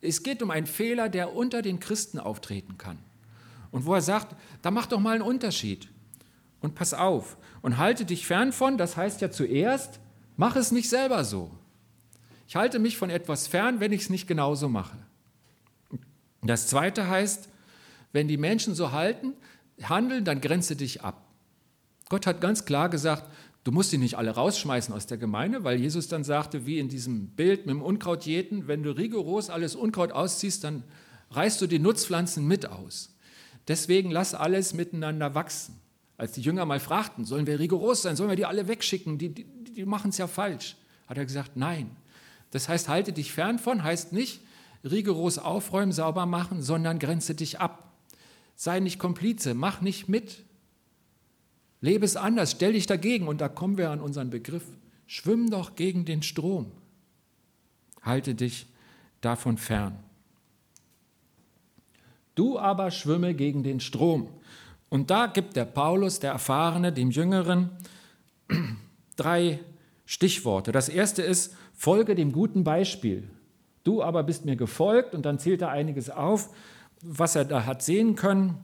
Es 0.00 0.22
geht 0.22 0.42
um 0.42 0.50
einen 0.50 0.66
Fehler, 0.66 1.08
der 1.08 1.34
unter 1.34 1.60
den 1.62 1.80
Christen 1.80 2.20
auftreten 2.20 2.78
kann. 2.78 2.98
Und 3.72 3.84
wo 3.84 3.94
er 3.94 4.00
sagt, 4.00 4.36
da 4.62 4.70
mach 4.70 4.86
doch 4.86 5.00
mal 5.00 5.14
einen 5.14 5.22
Unterschied. 5.22 5.88
Und 6.60 6.74
pass 6.76 6.94
auf 6.94 7.36
und 7.62 7.78
halte 7.78 8.04
dich 8.04 8.26
fern 8.26 8.52
von, 8.52 8.78
das 8.78 8.96
heißt 8.96 9.20
ja 9.20 9.30
zuerst, 9.30 9.98
mach 10.36 10.54
es 10.54 10.70
nicht 10.70 10.88
selber 10.88 11.24
so. 11.24 11.50
Ich 12.48 12.54
halte 12.54 12.78
mich 12.78 12.96
von 12.96 13.10
etwas 13.10 13.48
fern, 13.48 13.80
wenn 13.80 13.92
ich 13.92 14.02
es 14.02 14.10
nicht 14.10 14.28
genauso 14.28 14.68
mache. 14.68 14.96
Das 16.42 16.68
zweite 16.68 17.08
heißt, 17.08 17.48
wenn 18.12 18.28
die 18.28 18.36
Menschen 18.36 18.74
so 18.74 18.92
halten, 18.92 19.34
handeln, 19.82 20.24
dann 20.24 20.40
grenze 20.40 20.76
dich 20.76 21.02
ab. 21.02 21.22
Gott 22.08 22.26
hat 22.26 22.40
ganz 22.40 22.64
klar 22.64 22.88
gesagt, 22.88 23.30
du 23.64 23.72
musst 23.72 23.92
die 23.92 23.98
nicht 23.98 24.16
alle 24.16 24.30
rausschmeißen 24.30 24.94
aus 24.94 25.06
der 25.06 25.18
Gemeinde, 25.18 25.64
weil 25.64 25.78
Jesus 25.78 26.08
dann 26.08 26.24
sagte, 26.24 26.66
wie 26.66 26.78
in 26.78 26.88
diesem 26.88 27.28
Bild 27.28 27.66
mit 27.66 27.74
dem 27.74 27.82
Unkraut 27.82 28.24
jäten, 28.24 28.68
wenn 28.68 28.82
du 28.82 28.90
rigoros 28.90 29.50
alles 29.50 29.74
Unkraut 29.74 30.12
ausziehst, 30.12 30.64
dann 30.64 30.84
reißt 31.30 31.60
du 31.60 31.66
die 31.66 31.78
Nutzpflanzen 31.78 32.46
mit 32.46 32.66
aus. 32.66 33.16
Deswegen 33.68 34.10
lass 34.10 34.34
alles 34.34 34.74
miteinander 34.74 35.34
wachsen. 35.34 35.80
Als 36.16 36.32
die 36.32 36.40
Jünger 36.40 36.64
mal 36.64 36.80
fragten, 36.80 37.24
sollen 37.24 37.46
wir 37.46 37.58
rigoros 37.58 38.02
sein, 38.02 38.16
sollen 38.16 38.30
wir 38.30 38.36
die 38.36 38.46
alle 38.46 38.68
wegschicken, 38.68 39.18
die, 39.18 39.30
die, 39.30 39.44
die 39.44 39.84
machen 39.84 40.10
es 40.10 40.18
ja 40.18 40.26
falsch, 40.26 40.76
hat 41.08 41.18
er 41.18 41.26
gesagt, 41.26 41.56
nein. 41.56 41.90
Das 42.52 42.68
heißt, 42.68 42.88
halte 42.88 43.12
dich 43.12 43.32
fern 43.32 43.58
von, 43.58 43.82
heißt 43.82 44.12
nicht 44.12 44.40
rigoros 44.84 45.38
aufräumen, 45.38 45.92
sauber 45.92 46.26
machen, 46.26 46.62
sondern 46.62 46.98
grenze 46.98 47.34
dich 47.34 47.60
ab. 47.60 47.85
Sei 48.56 48.80
nicht 48.80 48.98
Komplize, 48.98 49.54
mach 49.54 49.82
nicht 49.82 50.08
mit. 50.08 50.42
Lebe 51.82 52.06
es 52.06 52.16
anders, 52.16 52.52
stell 52.52 52.72
dich 52.72 52.86
dagegen. 52.86 53.28
Und 53.28 53.40
da 53.40 53.48
kommen 53.48 53.76
wir 53.76 53.90
an 53.90 54.00
unseren 54.00 54.30
Begriff. 54.30 54.64
Schwimm 55.06 55.50
doch 55.50 55.76
gegen 55.76 56.04
den 56.06 56.22
Strom. 56.22 56.72
Halte 58.02 58.34
dich 58.34 58.66
davon 59.20 59.58
fern. 59.58 59.98
Du 62.34 62.58
aber 62.58 62.90
schwimme 62.90 63.34
gegen 63.34 63.62
den 63.62 63.80
Strom. 63.80 64.28
Und 64.88 65.10
da 65.10 65.26
gibt 65.26 65.56
der 65.56 65.64
Paulus, 65.64 66.20
der 66.20 66.32
Erfahrene, 66.32 66.92
dem 66.92 67.10
Jüngeren, 67.10 67.70
drei 69.16 69.60
Stichworte. 70.06 70.72
Das 70.72 70.88
erste 70.88 71.22
ist, 71.22 71.54
folge 71.74 72.14
dem 72.14 72.32
guten 72.32 72.64
Beispiel. 72.64 73.28
Du 73.84 74.02
aber 74.02 74.22
bist 74.22 74.44
mir 74.44 74.56
gefolgt 74.56 75.14
und 75.14 75.26
dann 75.26 75.38
zählt 75.38 75.62
er 75.62 75.70
einiges 75.70 76.10
auf, 76.10 76.50
was 77.02 77.36
er 77.36 77.44
da 77.44 77.66
hat 77.66 77.82
sehen 77.82 78.16
können. 78.16 78.56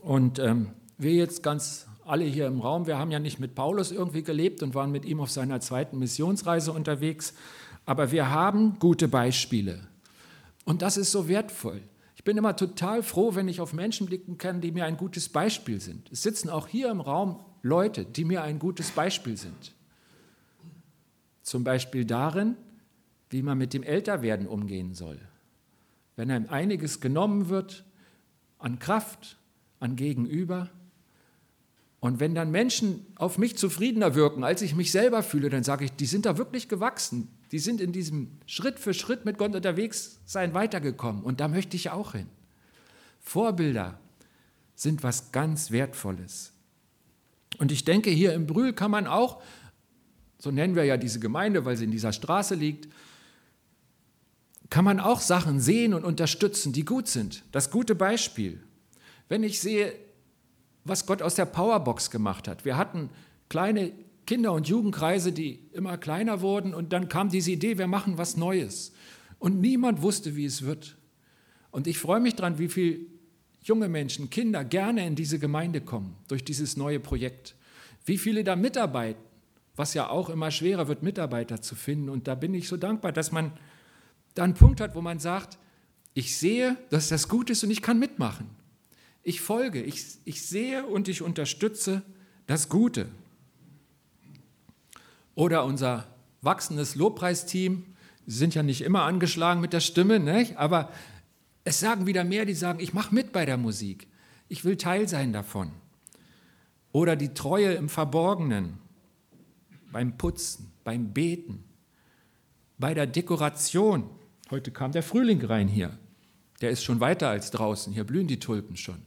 Und 0.00 0.38
ähm, 0.38 0.68
wir 0.96 1.12
jetzt 1.12 1.42
ganz 1.42 1.86
alle 2.04 2.24
hier 2.24 2.46
im 2.46 2.60
Raum, 2.60 2.86
wir 2.86 2.98
haben 2.98 3.10
ja 3.10 3.18
nicht 3.18 3.38
mit 3.38 3.54
Paulus 3.54 3.92
irgendwie 3.92 4.22
gelebt 4.22 4.62
und 4.62 4.74
waren 4.74 4.90
mit 4.90 5.04
ihm 5.04 5.20
auf 5.20 5.30
seiner 5.30 5.60
zweiten 5.60 5.98
Missionsreise 5.98 6.72
unterwegs, 6.72 7.34
aber 7.84 8.10
wir 8.12 8.30
haben 8.30 8.78
gute 8.78 9.08
Beispiele. 9.08 9.80
Und 10.64 10.82
das 10.82 10.96
ist 10.96 11.12
so 11.12 11.28
wertvoll. 11.28 11.82
Ich 12.16 12.24
bin 12.24 12.36
immer 12.36 12.56
total 12.56 13.02
froh, 13.02 13.34
wenn 13.34 13.46
ich 13.46 13.60
auf 13.60 13.72
Menschen 13.72 14.06
blicken 14.06 14.38
kann, 14.38 14.60
die 14.60 14.72
mir 14.72 14.86
ein 14.86 14.96
gutes 14.96 15.28
Beispiel 15.28 15.80
sind. 15.80 16.10
Es 16.10 16.22
sitzen 16.22 16.48
auch 16.48 16.66
hier 16.66 16.90
im 16.90 17.00
Raum 17.00 17.40
Leute, 17.62 18.04
die 18.04 18.24
mir 18.24 18.42
ein 18.42 18.58
gutes 18.58 18.90
Beispiel 18.90 19.36
sind. 19.36 19.74
Zum 21.42 21.64
Beispiel 21.64 22.04
darin, 22.04 22.56
wie 23.30 23.42
man 23.42 23.58
mit 23.58 23.74
dem 23.74 23.82
Älterwerden 23.82 24.46
umgehen 24.46 24.94
soll. 24.94 25.18
Wenn 26.18 26.32
einem 26.32 26.48
einiges 26.48 26.98
genommen 26.98 27.48
wird 27.48 27.84
an 28.58 28.80
Kraft, 28.80 29.38
an 29.78 29.94
Gegenüber, 29.94 30.68
und 32.00 32.18
wenn 32.18 32.34
dann 32.34 32.50
Menschen 32.50 33.06
auf 33.14 33.38
mich 33.38 33.56
zufriedener 33.56 34.16
wirken, 34.16 34.42
als 34.42 34.60
ich 34.60 34.74
mich 34.74 34.90
selber 34.90 35.22
fühle, 35.22 35.48
dann 35.48 35.62
sage 35.62 35.84
ich, 35.84 35.92
die 35.92 36.06
sind 36.06 36.26
da 36.26 36.36
wirklich 36.36 36.68
gewachsen. 36.68 37.28
Die 37.52 37.60
sind 37.60 37.80
in 37.80 37.92
diesem 37.92 38.32
Schritt 38.46 38.80
für 38.80 38.94
Schritt 38.94 39.24
mit 39.24 39.38
Gott 39.38 39.54
unterwegs 39.54 40.18
sein 40.24 40.54
weitergekommen. 40.54 41.22
Und 41.22 41.38
da 41.38 41.46
möchte 41.46 41.76
ich 41.76 41.90
auch 41.90 42.12
hin. 42.12 42.26
Vorbilder 43.20 44.00
sind 44.74 45.04
was 45.04 45.30
ganz 45.30 45.70
Wertvolles. 45.70 46.52
Und 47.58 47.70
ich 47.70 47.84
denke, 47.84 48.10
hier 48.10 48.32
im 48.32 48.48
Brühl 48.48 48.72
kann 48.72 48.90
man 48.90 49.06
auch, 49.06 49.40
so 50.38 50.50
nennen 50.50 50.74
wir 50.74 50.84
ja 50.84 50.96
diese 50.96 51.20
Gemeinde, 51.20 51.64
weil 51.64 51.76
sie 51.76 51.84
in 51.84 51.92
dieser 51.92 52.12
Straße 52.12 52.56
liegt, 52.56 52.88
kann 54.70 54.84
man 54.84 55.00
auch 55.00 55.20
Sachen 55.20 55.60
sehen 55.60 55.94
und 55.94 56.04
unterstützen, 56.04 56.72
die 56.72 56.84
gut 56.84 57.08
sind. 57.08 57.44
Das 57.52 57.70
gute 57.70 57.94
Beispiel. 57.94 58.60
Wenn 59.28 59.42
ich 59.42 59.60
sehe, 59.60 59.92
was 60.84 61.06
Gott 61.06 61.22
aus 61.22 61.34
der 61.34 61.44
Powerbox 61.46 62.10
gemacht 62.10 62.48
hat. 62.48 62.64
Wir 62.64 62.76
hatten 62.76 63.10
kleine 63.48 63.92
Kinder- 64.26 64.52
und 64.52 64.68
Jugendkreise, 64.68 65.32
die 65.32 65.60
immer 65.72 65.96
kleiner 65.96 66.40
wurden 66.40 66.74
und 66.74 66.92
dann 66.92 67.08
kam 67.08 67.30
diese 67.30 67.50
Idee, 67.50 67.78
wir 67.78 67.86
machen 67.86 68.18
was 68.18 68.36
Neues. 68.36 68.92
Und 69.38 69.60
niemand 69.60 70.02
wusste, 70.02 70.36
wie 70.36 70.44
es 70.44 70.62
wird. 70.62 70.96
Und 71.70 71.86
ich 71.86 71.98
freue 71.98 72.20
mich 72.20 72.34
daran, 72.34 72.58
wie 72.58 72.68
viele 72.68 73.00
junge 73.62 73.88
Menschen, 73.88 74.30
Kinder 74.30 74.64
gerne 74.64 75.06
in 75.06 75.14
diese 75.14 75.38
Gemeinde 75.38 75.80
kommen 75.80 76.16
durch 76.28 76.44
dieses 76.44 76.76
neue 76.76 77.00
Projekt. 77.00 77.54
Wie 78.04 78.18
viele 78.18 78.44
da 78.44 78.56
mitarbeiten, 78.56 79.22
was 79.76 79.94
ja 79.94 80.08
auch 80.08 80.28
immer 80.28 80.50
schwerer 80.50 80.88
wird, 80.88 81.02
Mitarbeiter 81.02 81.60
zu 81.60 81.74
finden. 81.74 82.08
Und 82.08 82.26
da 82.26 82.34
bin 82.34 82.54
ich 82.54 82.68
so 82.68 82.76
dankbar, 82.76 83.12
dass 83.12 83.30
man 83.30 83.52
da 84.38 84.44
einen 84.44 84.54
Punkt 84.54 84.80
hat, 84.80 84.94
wo 84.94 85.00
man 85.00 85.18
sagt, 85.18 85.58
ich 86.14 86.36
sehe, 86.36 86.76
dass 86.90 87.08
das 87.08 87.28
gut 87.28 87.50
ist 87.50 87.64
und 87.64 87.70
ich 87.70 87.82
kann 87.82 87.98
mitmachen. 87.98 88.48
Ich 89.22 89.40
folge, 89.40 89.82
ich, 89.82 90.18
ich 90.24 90.46
sehe 90.46 90.86
und 90.86 91.08
ich 91.08 91.22
unterstütze 91.22 92.02
das 92.46 92.68
Gute. 92.68 93.08
Oder 95.34 95.64
unser 95.64 96.06
wachsendes 96.40 96.94
Lobpreisteam, 96.94 97.84
sie 98.26 98.38
sind 98.38 98.54
ja 98.54 98.62
nicht 98.62 98.80
immer 98.80 99.02
angeschlagen 99.02 99.60
mit 99.60 99.72
der 99.72 99.80
Stimme, 99.80 100.20
ne? 100.20 100.48
aber 100.56 100.90
es 101.64 101.80
sagen 101.80 102.06
wieder 102.06 102.24
mehr, 102.24 102.44
die 102.44 102.54
sagen, 102.54 102.80
ich 102.80 102.94
mache 102.94 103.14
mit 103.14 103.32
bei 103.32 103.44
der 103.44 103.56
Musik, 103.56 104.06
ich 104.48 104.64
will 104.64 104.76
Teil 104.76 105.08
sein 105.08 105.32
davon. 105.32 105.72
Oder 106.92 107.16
die 107.16 107.34
Treue 107.34 107.74
im 107.74 107.88
Verborgenen, 107.88 108.78
beim 109.92 110.16
Putzen, 110.16 110.72
beim 110.84 111.12
Beten, 111.12 111.64
bei 112.78 112.94
der 112.94 113.06
Dekoration. 113.06 114.08
Heute 114.50 114.70
kam 114.70 114.92
der 114.92 115.02
Frühling 115.02 115.44
rein 115.44 115.68
hier. 115.68 115.98
Der 116.60 116.70
ist 116.70 116.82
schon 116.82 117.00
weiter 117.00 117.28
als 117.28 117.50
draußen. 117.50 117.92
Hier 117.92 118.04
blühen 118.04 118.26
die 118.26 118.40
Tulpen 118.40 118.76
schon. 118.76 119.02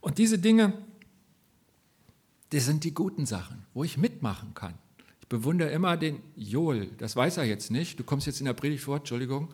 Und 0.00 0.18
diese 0.18 0.38
Dinge, 0.38 0.72
das 2.50 2.64
sind 2.64 2.84
die 2.84 2.94
guten 2.94 3.26
Sachen, 3.26 3.64
wo 3.74 3.84
ich 3.84 3.96
mitmachen 3.96 4.54
kann. 4.54 4.74
Ich 5.20 5.28
bewundere 5.28 5.70
immer 5.70 5.96
den 5.96 6.20
Joel, 6.36 6.90
das 6.98 7.16
weiß 7.16 7.38
er 7.38 7.44
jetzt 7.44 7.70
nicht, 7.70 7.98
du 7.98 8.04
kommst 8.04 8.26
jetzt 8.26 8.40
in 8.40 8.46
der 8.46 8.52
Predigt 8.52 8.84
vor, 8.84 8.98
Entschuldigung, 8.98 9.52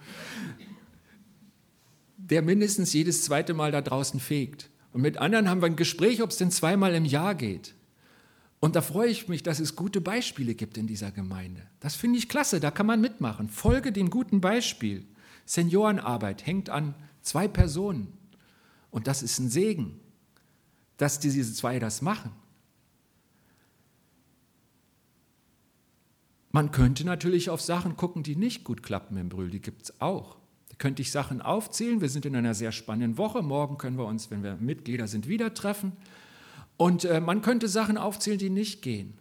der 2.16 2.42
mindestens 2.42 2.92
jedes 2.92 3.24
zweite 3.24 3.54
Mal 3.54 3.70
da 3.70 3.80
draußen 3.80 4.20
fegt. 4.20 4.70
Und 4.92 5.02
mit 5.02 5.18
anderen 5.18 5.48
haben 5.48 5.62
wir 5.62 5.66
ein 5.66 5.76
Gespräch, 5.76 6.22
ob 6.22 6.30
es 6.30 6.36
denn 6.36 6.50
zweimal 6.50 6.94
im 6.94 7.04
Jahr 7.04 7.34
geht. 7.34 7.74
Und 8.60 8.76
da 8.76 8.82
freue 8.82 9.08
ich 9.08 9.28
mich, 9.28 9.42
dass 9.42 9.58
es 9.58 9.74
gute 9.74 10.00
Beispiele 10.00 10.54
gibt 10.54 10.76
in 10.76 10.86
dieser 10.86 11.10
Gemeinde. 11.10 11.62
Das 11.80 11.96
finde 11.96 12.18
ich 12.18 12.28
klasse, 12.28 12.60
da 12.60 12.70
kann 12.70 12.86
man 12.86 13.00
mitmachen. 13.00 13.48
Folge 13.48 13.90
dem 13.90 14.10
guten 14.10 14.40
Beispiel. 14.40 15.06
Seniorenarbeit 15.46 16.46
hängt 16.46 16.70
an 16.70 16.94
zwei 17.22 17.48
Personen. 17.48 18.12
Und 18.90 19.06
das 19.06 19.22
ist 19.22 19.38
ein 19.38 19.48
Segen 19.48 20.00
dass 21.00 21.18
diese 21.18 21.50
zwei 21.54 21.78
das 21.78 22.02
machen. 22.02 22.30
Man 26.52 26.72
könnte 26.72 27.06
natürlich 27.06 27.48
auf 27.48 27.62
Sachen 27.62 27.96
gucken, 27.96 28.22
die 28.22 28.36
nicht 28.36 28.64
gut 28.64 28.82
klappen 28.82 29.16
im 29.16 29.30
Brühl, 29.30 29.50
die 29.50 29.62
gibt 29.62 29.82
es 29.84 30.00
auch. 30.00 30.36
Da 30.68 30.76
könnte 30.76 31.00
ich 31.00 31.10
Sachen 31.10 31.40
aufzählen. 31.40 32.02
Wir 32.02 32.10
sind 32.10 32.26
in 32.26 32.36
einer 32.36 32.54
sehr 32.54 32.72
spannenden 32.72 33.16
Woche. 33.16 33.40
Morgen 33.40 33.78
können 33.78 33.96
wir 33.96 34.04
uns, 34.04 34.30
wenn 34.30 34.42
wir 34.42 34.56
Mitglieder 34.56 35.08
sind, 35.08 35.26
wieder 35.26 35.54
treffen. 35.54 35.92
Und 36.80 37.04
äh, 37.04 37.20
man 37.20 37.42
könnte 37.42 37.68
Sachen 37.68 37.98
aufzählen, 37.98 38.38
die 38.38 38.48
nicht 38.48 38.80
gehen. 38.80 39.12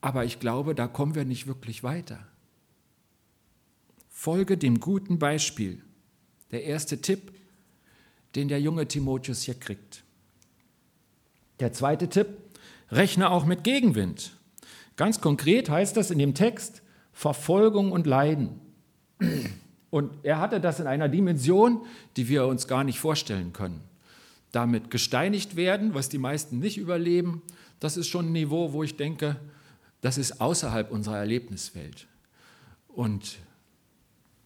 Aber 0.00 0.24
ich 0.24 0.40
glaube, 0.40 0.74
da 0.74 0.86
kommen 0.86 1.14
wir 1.14 1.26
nicht 1.26 1.46
wirklich 1.46 1.82
weiter. 1.82 2.26
Folge 4.08 4.56
dem 4.56 4.80
guten 4.80 5.18
Beispiel. 5.18 5.82
Der 6.52 6.64
erste 6.64 7.02
Tipp, 7.02 7.34
den 8.34 8.48
der 8.48 8.62
junge 8.62 8.88
Timotheus 8.88 9.42
hier 9.42 9.60
kriegt. 9.60 10.04
Der 11.60 11.74
zweite 11.74 12.08
Tipp, 12.08 12.28
rechne 12.90 13.28
auch 13.28 13.44
mit 13.44 13.62
Gegenwind. 13.62 14.34
Ganz 14.96 15.20
konkret 15.20 15.68
heißt 15.68 15.98
das 15.98 16.10
in 16.10 16.18
dem 16.18 16.32
Text 16.32 16.80
Verfolgung 17.12 17.92
und 17.92 18.06
Leiden. 18.06 18.58
Und 19.90 20.12
er 20.22 20.40
hatte 20.40 20.62
das 20.62 20.80
in 20.80 20.86
einer 20.86 21.10
Dimension, 21.10 21.84
die 22.16 22.26
wir 22.30 22.46
uns 22.46 22.66
gar 22.66 22.84
nicht 22.84 23.00
vorstellen 23.00 23.52
können. 23.52 23.82
Damit 24.54 24.88
gesteinigt 24.88 25.56
werden, 25.56 25.94
was 25.94 26.08
die 26.08 26.18
meisten 26.18 26.60
nicht 26.60 26.78
überleben, 26.78 27.42
das 27.80 27.96
ist 27.96 28.06
schon 28.06 28.26
ein 28.26 28.32
Niveau, 28.32 28.72
wo 28.72 28.84
ich 28.84 28.96
denke, 28.96 29.40
das 30.00 30.16
ist 30.16 30.40
außerhalb 30.40 30.92
unserer 30.92 31.18
Erlebniswelt. 31.18 32.06
Und 32.86 33.40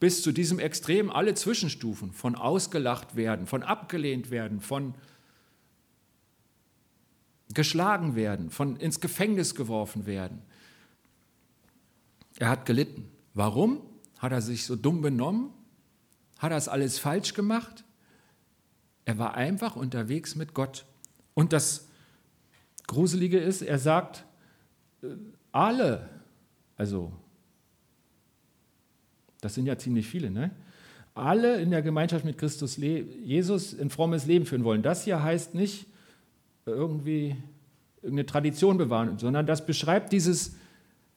bis 0.00 0.22
zu 0.22 0.32
diesem 0.32 0.60
Extrem 0.60 1.10
alle 1.10 1.34
Zwischenstufen 1.34 2.12
von 2.12 2.36
ausgelacht 2.36 3.16
werden, 3.16 3.46
von 3.46 3.62
abgelehnt 3.62 4.30
werden, 4.30 4.62
von 4.62 4.94
geschlagen 7.52 8.14
werden, 8.14 8.50
von 8.50 8.76
ins 8.76 9.00
Gefängnis 9.00 9.54
geworfen 9.54 10.06
werden. 10.06 10.40
Er 12.38 12.48
hat 12.48 12.64
gelitten. 12.64 13.10
Warum? 13.34 13.82
Hat 14.16 14.32
er 14.32 14.40
sich 14.40 14.64
so 14.64 14.74
dumm 14.74 15.02
benommen? 15.02 15.50
Hat 16.38 16.50
er 16.50 16.56
es 16.56 16.68
alles 16.68 16.98
falsch 16.98 17.34
gemacht? 17.34 17.84
Er 19.08 19.16
war 19.16 19.36
einfach 19.36 19.74
unterwegs 19.74 20.36
mit 20.36 20.52
Gott. 20.52 20.84
Und 21.32 21.54
das 21.54 21.88
Gruselige 22.86 23.38
ist, 23.38 23.62
er 23.62 23.78
sagt, 23.78 24.26
äh, 25.02 25.06
alle, 25.50 26.10
also 26.76 27.10
das 29.40 29.54
sind 29.54 29.64
ja 29.64 29.78
ziemlich 29.78 30.06
viele, 30.06 30.30
ne? 30.30 30.50
alle 31.14 31.58
in 31.58 31.70
der 31.70 31.80
Gemeinschaft 31.80 32.26
mit 32.26 32.36
Christus 32.36 32.76
Jesus 32.76 33.72
ein 33.80 33.88
frommes 33.88 34.26
Leben 34.26 34.44
führen 34.44 34.62
wollen. 34.62 34.82
Das 34.82 35.04
hier 35.04 35.22
heißt 35.22 35.54
nicht, 35.54 35.86
irgendwie 36.66 37.34
eine 38.06 38.26
Tradition 38.26 38.76
bewahren, 38.76 39.18
sondern 39.18 39.46
das 39.46 39.64
beschreibt 39.64 40.12
dieses 40.12 40.56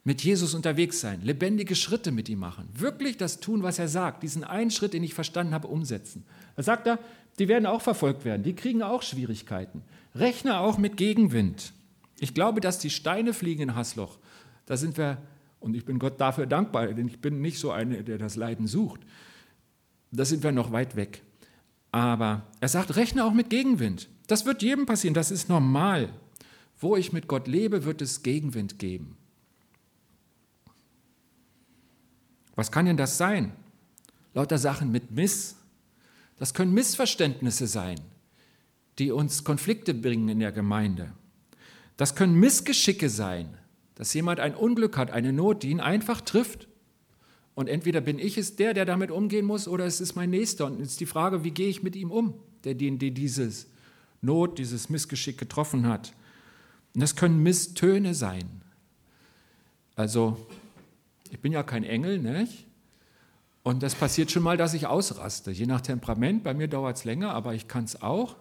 mit 0.04 0.24
Jesus 0.24 0.54
unterwegs 0.54 1.00
sein, 1.02 1.22
lebendige 1.22 1.76
Schritte 1.76 2.12
mit 2.12 2.28
ihm 2.30 2.40
machen, 2.40 2.70
wirklich 2.74 3.18
das 3.18 3.40
tun, 3.40 3.62
was 3.64 3.78
er 3.78 3.88
sagt, 3.88 4.24
diesen 4.24 4.44
einen 4.44 4.72
Schritt, 4.72 4.94
den 4.94 5.04
ich 5.04 5.14
verstanden 5.14 5.54
habe, 5.54 5.68
umsetzen. 5.68 6.24
Da 6.56 6.64
sagt 6.64 6.88
er, 6.88 6.98
die 7.40 7.48
werden 7.48 7.66
auch 7.66 7.82
verfolgt 7.82 8.26
werden, 8.26 8.44
die 8.44 8.54
kriegen 8.54 8.84
auch 8.84 9.02
Schwierigkeiten. 9.02 9.84
Rechne 10.16 10.60
auch 10.60 10.78
mit 10.78 10.98
Gegenwind. 10.98 11.74
Ich 12.20 12.34
glaube, 12.34 12.62
dass 12.62 12.80
die 12.80 12.90
Steine 12.90 13.34
fliegen 13.34 13.64
in 13.64 13.76
Hasloch. 13.76 14.20
Da 14.66 14.78
sind 14.78 14.98
wir, 14.98 15.18
und 15.60 15.76
ich 15.76 15.86
bin 15.86 16.00
Gott 16.00 16.20
dafür 16.20 16.46
dankbar, 16.46 16.88
denn 16.88 17.08
ich 17.08 17.20
bin 17.20 17.42
nicht 17.42 17.60
so 17.60 17.72
einer, 17.72 18.04
der 18.04 18.18
das 18.18 18.36
Leiden 18.36 18.68
sucht. 18.68 19.02
Da 20.12 20.26
sind 20.26 20.44
wir 20.44 20.52
noch 20.52 20.72
weit 20.72 20.96
weg. 20.96 21.24
Aber 21.92 22.44
er 22.60 22.68
sagt, 22.68 22.96
rechne 22.96 23.26
auch 23.26 23.34
mit 23.34 23.50
Gegenwind. 23.50 24.10
Das 24.28 24.46
wird 24.46 24.62
jedem 24.62 24.86
passieren, 24.86 25.14
das 25.14 25.32
ist 25.32 25.50
normal. 25.50 26.10
Wo 26.80 26.96
ich 26.96 27.14
mit 27.14 27.28
Gott 27.28 27.48
lebe, 27.48 27.86
wird 27.86 28.02
es 28.02 28.24
Gegenwind 28.24 28.80
geben. 28.80 29.18
Was 32.56 32.72
kann 32.72 32.86
denn 32.86 32.98
das 32.98 33.18
sein? 33.18 33.54
Lauter 34.34 34.58
Sachen 34.58 34.92
mit 34.92 35.12
Miss. 35.12 35.56
Das 36.42 36.56
können 36.56 36.74
Missverständnisse 36.74 37.68
sein, 37.68 38.00
die 38.98 39.12
uns 39.12 39.44
Konflikte 39.44 39.94
bringen 39.94 40.28
in 40.28 40.40
der 40.40 40.52
Gemeinde. 40.52 41.12
Das 41.98 42.16
können 42.16 42.34
Missgeschicke 42.34 43.12
sein, 43.12 43.60
dass 43.94 44.16
jemand 44.16 44.40
ein 44.40 44.56
Unglück 44.56 44.98
hat, 44.98 45.12
eine 45.12 45.34
Not, 45.34 45.62
die 45.62 45.70
ihn 45.70 45.80
einfach 45.80 46.20
trifft. 46.20 46.68
Und 47.54 47.70
entweder 47.70 48.02
bin 48.02 48.18
ich 48.18 48.40
es 48.40 48.56
der, 48.56 48.74
der 48.74 48.86
damit 48.86 49.12
umgehen 49.12 49.46
muss, 49.46 49.68
oder 49.68 49.86
es 49.86 50.02
ist 50.02 50.16
mein 50.16 50.32
Nächster. 50.32 50.66
Und 50.66 50.80
jetzt 50.80 50.94
ist 50.94 51.00
die 51.00 51.06
Frage, 51.06 51.44
wie 51.44 51.52
gehe 51.52 51.70
ich 51.70 51.84
mit 51.84 51.96
ihm 51.96 52.10
um, 52.10 52.34
der 52.64 52.74
den, 52.74 52.98
der 52.98 53.12
dieses 53.12 53.68
Not, 54.24 54.58
dieses 54.58 54.90
Missgeschick 54.90 55.38
getroffen 55.38 55.88
hat. 55.88 56.12
Und 56.96 57.02
das 57.02 57.16
können 57.16 57.44
Misstöne 57.44 58.16
sein. 58.16 58.64
Also, 59.94 60.44
ich 61.30 61.40
bin 61.40 61.52
ja 61.52 61.62
kein 61.62 61.84
Engel, 61.84 62.18
nicht? 62.18 62.66
Und 63.64 63.84
das 63.84 63.96
passiert 63.96 64.32
schon 64.32 64.44
mal, 64.44 64.58
dass 64.58 64.74
ich 64.74 64.88
ausraste. 64.88 65.52
Je 65.52 65.68
nach 65.68 65.82
Temperament, 65.82 66.44
bei 66.44 66.54
mir 66.54 66.68
dauert 66.68 66.98
es 66.98 67.06
länger, 67.06 67.34
aber 67.34 67.54
ich 67.54 67.68
kann 67.68 67.84
es 67.84 68.02
auch. 68.02 68.38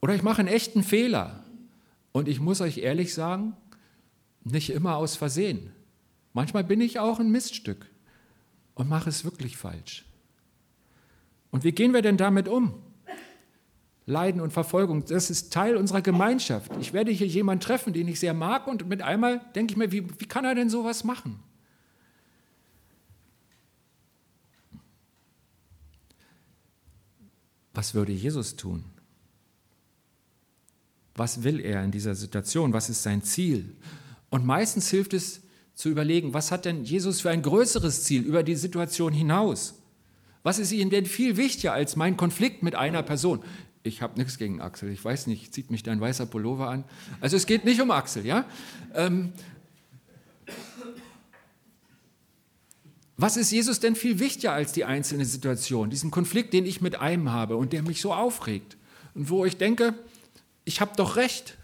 Oder 0.00 0.14
ich 0.14 0.22
mache 0.22 0.40
einen 0.40 0.48
echten 0.48 0.82
Fehler. 0.82 1.44
Und 2.12 2.28
ich 2.28 2.40
muss 2.40 2.60
euch 2.60 2.78
ehrlich 2.78 3.14
sagen, 3.14 3.56
nicht 4.42 4.70
immer 4.70 4.96
aus 4.96 5.16
Versehen. 5.16 5.72
Manchmal 6.32 6.64
bin 6.64 6.80
ich 6.80 6.98
auch 6.98 7.20
ein 7.20 7.30
Miststück 7.30 7.86
und 8.74 8.88
mache 8.88 9.08
es 9.08 9.24
wirklich 9.24 9.56
falsch. 9.56 10.04
Und 11.50 11.64
wie 11.64 11.72
gehen 11.72 11.92
wir 11.92 12.02
denn 12.02 12.16
damit 12.16 12.48
um? 12.48 12.82
Leiden 14.06 14.40
und 14.40 14.52
Verfolgung, 14.52 15.04
das 15.04 15.28
ist 15.28 15.52
Teil 15.52 15.76
unserer 15.76 16.00
Gemeinschaft. 16.00 16.72
Ich 16.80 16.92
werde 16.92 17.10
hier 17.10 17.26
jemanden 17.26 17.60
treffen, 17.60 17.92
den 17.92 18.08
ich 18.08 18.20
sehr 18.20 18.32
mag 18.32 18.66
und 18.66 18.88
mit 18.88 19.02
einmal 19.02 19.42
denke 19.54 19.72
ich 19.72 19.76
mir, 19.76 19.92
wie, 19.92 20.08
wie 20.18 20.26
kann 20.26 20.46
er 20.46 20.54
denn 20.54 20.70
sowas 20.70 21.04
machen? 21.04 21.40
Was 27.78 27.94
würde 27.94 28.10
Jesus 28.10 28.56
tun? 28.56 28.82
Was 31.14 31.44
will 31.44 31.60
er 31.60 31.84
in 31.84 31.92
dieser 31.92 32.16
Situation? 32.16 32.72
Was 32.72 32.90
ist 32.90 33.04
sein 33.04 33.22
Ziel? 33.22 33.76
Und 34.30 34.44
meistens 34.44 34.90
hilft 34.90 35.14
es 35.14 35.42
zu 35.76 35.88
überlegen, 35.88 36.34
was 36.34 36.50
hat 36.50 36.64
denn 36.64 36.82
Jesus 36.82 37.20
für 37.20 37.30
ein 37.30 37.40
größeres 37.40 38.02
Ziel 38.02 38.22
über 38.22 38.42
die 38.42 38.56
Situation 38.56 39.12
hinaus? 39.12 39.74
Was 40.42 40.58
ist 40.58 40.72
ihm 40.72 40.90
denn 40.90 41.06
viel 41.06 41.36
wichtiger 41.36 41.72
als 41.72 41.94
mein 41.94 42.16
Konflikt 42.16 42.64
mit 42.64 42.74
einer 42.74 43.04
Person? 43.04 43.44
Ich 43.84 44.02
habe 44.02 44.18
nichts 44.18 44.38
gegen 44.38 44.60
Axel, 44.60 44.90
ich 44.90 45.04
weiß 45.04 45.28
nicht, 45.28 45.54
zieht 45.54 45.70
mich 45.70 45.84
dein 45.84 46.00
weißer 46.00 46.26
Pullover 46.26 46.68
an. 46.68 46.82
Also 47.20 47.36
es 47.36 47.46
geht 47.46 47.64
nicht 47.64 47.80
um 47.80 47.92
Axel, 47.92 48.26
ja? 48.26 48.44
Ähm, 48.92 49.32
was 53.20 53.36
ist 53.36 53.50
Jesus 53.50 53.80
denn 53.80 53.96
viel 53.96 54.20
wichtiger 54.20 54.52
als 54.52 54.72
die 54.72 54.84
einzelne 54.84 55.24
Situation, 55.24 55.90
diesen 55.90 56.12
Konflikt, 56.12 56.52
den 56.52 56.64
ich 56.64 56.80
mit 56.80 57.00
einem 57.00 57.32
habe 57.32 57.56
und 57.56 57.72
der 57.72 57.82
mich 57.82 58.00
so 58.00 58.14
aufregt 58.14 58.76
und 59.14 59.28
wo 59.28 59.44
ich 59.44 59.56
denke, 59.56 59.94
ich 60.64 60.80
habe 60.80 60.92
doch 60.96 61.16
recht. 61.16 61.58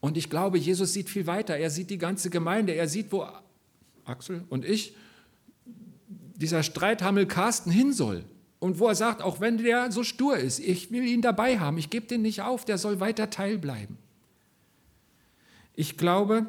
Und 0.00 0.16
ich 0.16 0.28
glaube, 0.28 0.58
Jesus 0.58 0.92
sieht 0.92 1.08
viel 1.08 1.28
weiter. 1.28 1.56
Er 1.56 1.70
sieht 1.70 1.88
die 1.90 1.98
ganze 1.98 2.30
Gemeinde. 2.30 2.74
Er 2.74 2.88
sieht, 2.88 3.12
wo 3.12 3.26
Axel 4.04 4.42
und 4.48 4.64
ich, 4.64 4.96
dieser 6.34 6.62
Streithammel 6.64 7.26
Carsten 7.26 7.70
hin 7.70 7.92
soll. 7.92 8.24
Und 8.58 8.80
wo 8.80 8.88
er 8.88 8.94
sagt, 8.96 9.22
auch 9.22 9.40
wenn 9.40 9.58
der 9.58 9.92
so 9.92 10.02
stur 10.02 10.36
ist, 10.36 10.58
ich 10.58 10.90
will 10.90 11.04
ihn 11.04 11.22
dabei 11.22 11.60
haben, 11.60 11.78
ich 11.78 11.90
gebe 11.90 12.06
den 12.06 12.22
nicht 12.22 12.42
auf, 12.42 12.64
der 12.64 12.76
soll 12.76 12.98
weiter 12.98 13.30
teilbleiben. 13.30 13.98
Ich 15.76 15.96
glaube, 15.96 16.48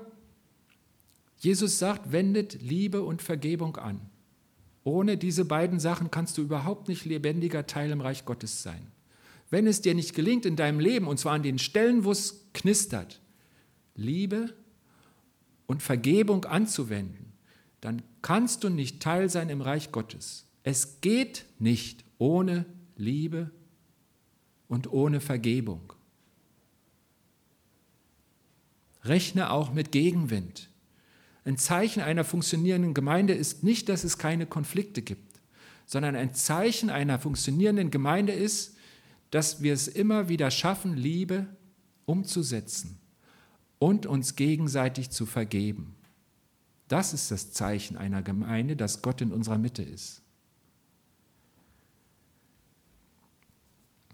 Jesus 1.37 1.79
sagt, 1.79 2.11
wendet 2.11 2.61
Liebe 2.61 3.03
und 3.03 3.21
Vergebung 3.21 3.77
an. 3.77 4.01
Ohne 4.83 5.17
diese 5.17 5.45
beiden 5.45 5.79
Sachen 5.79 6.11
kannst 6.11 6.37
du 6.37 6.43
überhaupt 6.43 6.87
nicht 6.87 7.05
lebendiger 7.05 7.65
Teil 7.65 7.91
im 7.91 8.01
Reich 8.01 8.25
Gottes 8.25 8.61
sein. 8.61 8.91
Wenn 9.49 9.67
es 9.67 9.81
dir 9.81 9.95
nicht 9.95 10.13
gelingt 10.13 10.45
in 10.45 10.55
deinem 10.55 10.79
Leben, 10.79 11.07
und 11.07 11.19
zwar 11.19 11.33
an 11.33 11.43
den 11.43 11.59
Stellen, 11.59 12.03
wo 12.03 12.11
es 12.11 12.45
knistert, 12.53 13.21
Liebe 13.95 14.53
und 15.65 15.81
Vergebung 15.81 16.45
anzuwenden, 16.45 17.33
dann 17.81 18.01
kannst 18.21 18.63
du 18.63 18.69
nicht 18.69 19.01
Teil 19.01 19.29
sein 19.29 19.49
im 19.49 19.61
Reich 19.61 19.91
Gottes. 19.91 20.47
Es 20.63 21.01
geht 21.01 21.45
nicht 21.59 22.03
ohne 22.17 22.65
Liebe 22.95 23.51
und 24.67 24.91
ohne 24.91 25.19
Vergebung. 25.19 25.93
Rechne 29.03 29.51
auch 29.51 29.71
mit 29.71 29.91
Gegenwind. 29.91 30.69
Ein 31.45 31.57
Zeichen 31.57 32.01
einer 32.01 32.23
funktionierenden 32.23 32.95
Gemeinde 32.95 33.33
ist 33.33 33.63
nicht, 33.63 33.87
dass 33.87 34.03
es 34.03 34.17
keine 34.17 34.47
Konflikte 34.47 35.03
gibt, 35.03 35.39
sondern 35.85 36.15
ein 36.15 36.33
Zeichen 36.33 36.89
einer 36.89 37.19
funktionierenden 37.19 37.91
Gemeinde 37.91 38.33
ist, 38.33 38.75
dass 39.29 39.61
wir 39.61 39.73
es 39.73 39.87
immer 39.87 40.27
wieder 40.27 40.49
schaffen, 40.49 40.95
Liebe 40.95 41.45
umzusetzen 42.05 42.97
und 43.77 44.07
uns 44.07 44.35
gegenseitig 44.35 45.11
zu 45.11 45.27
vergeben. 45.27 45.95
Das 46.87 47.13
ist 47.13 47.29
das 47.29 47.51
Zeichen 47.51 47.95
einer 47.95 48.23
Gemeinde, 48.23 48.75
dass 48.75 49.03
Gott 49.03 49.21
in 49.21 49.31
unserer 49.31 49.57
Mitte 49.57 49.83
ist. 49.83 50.21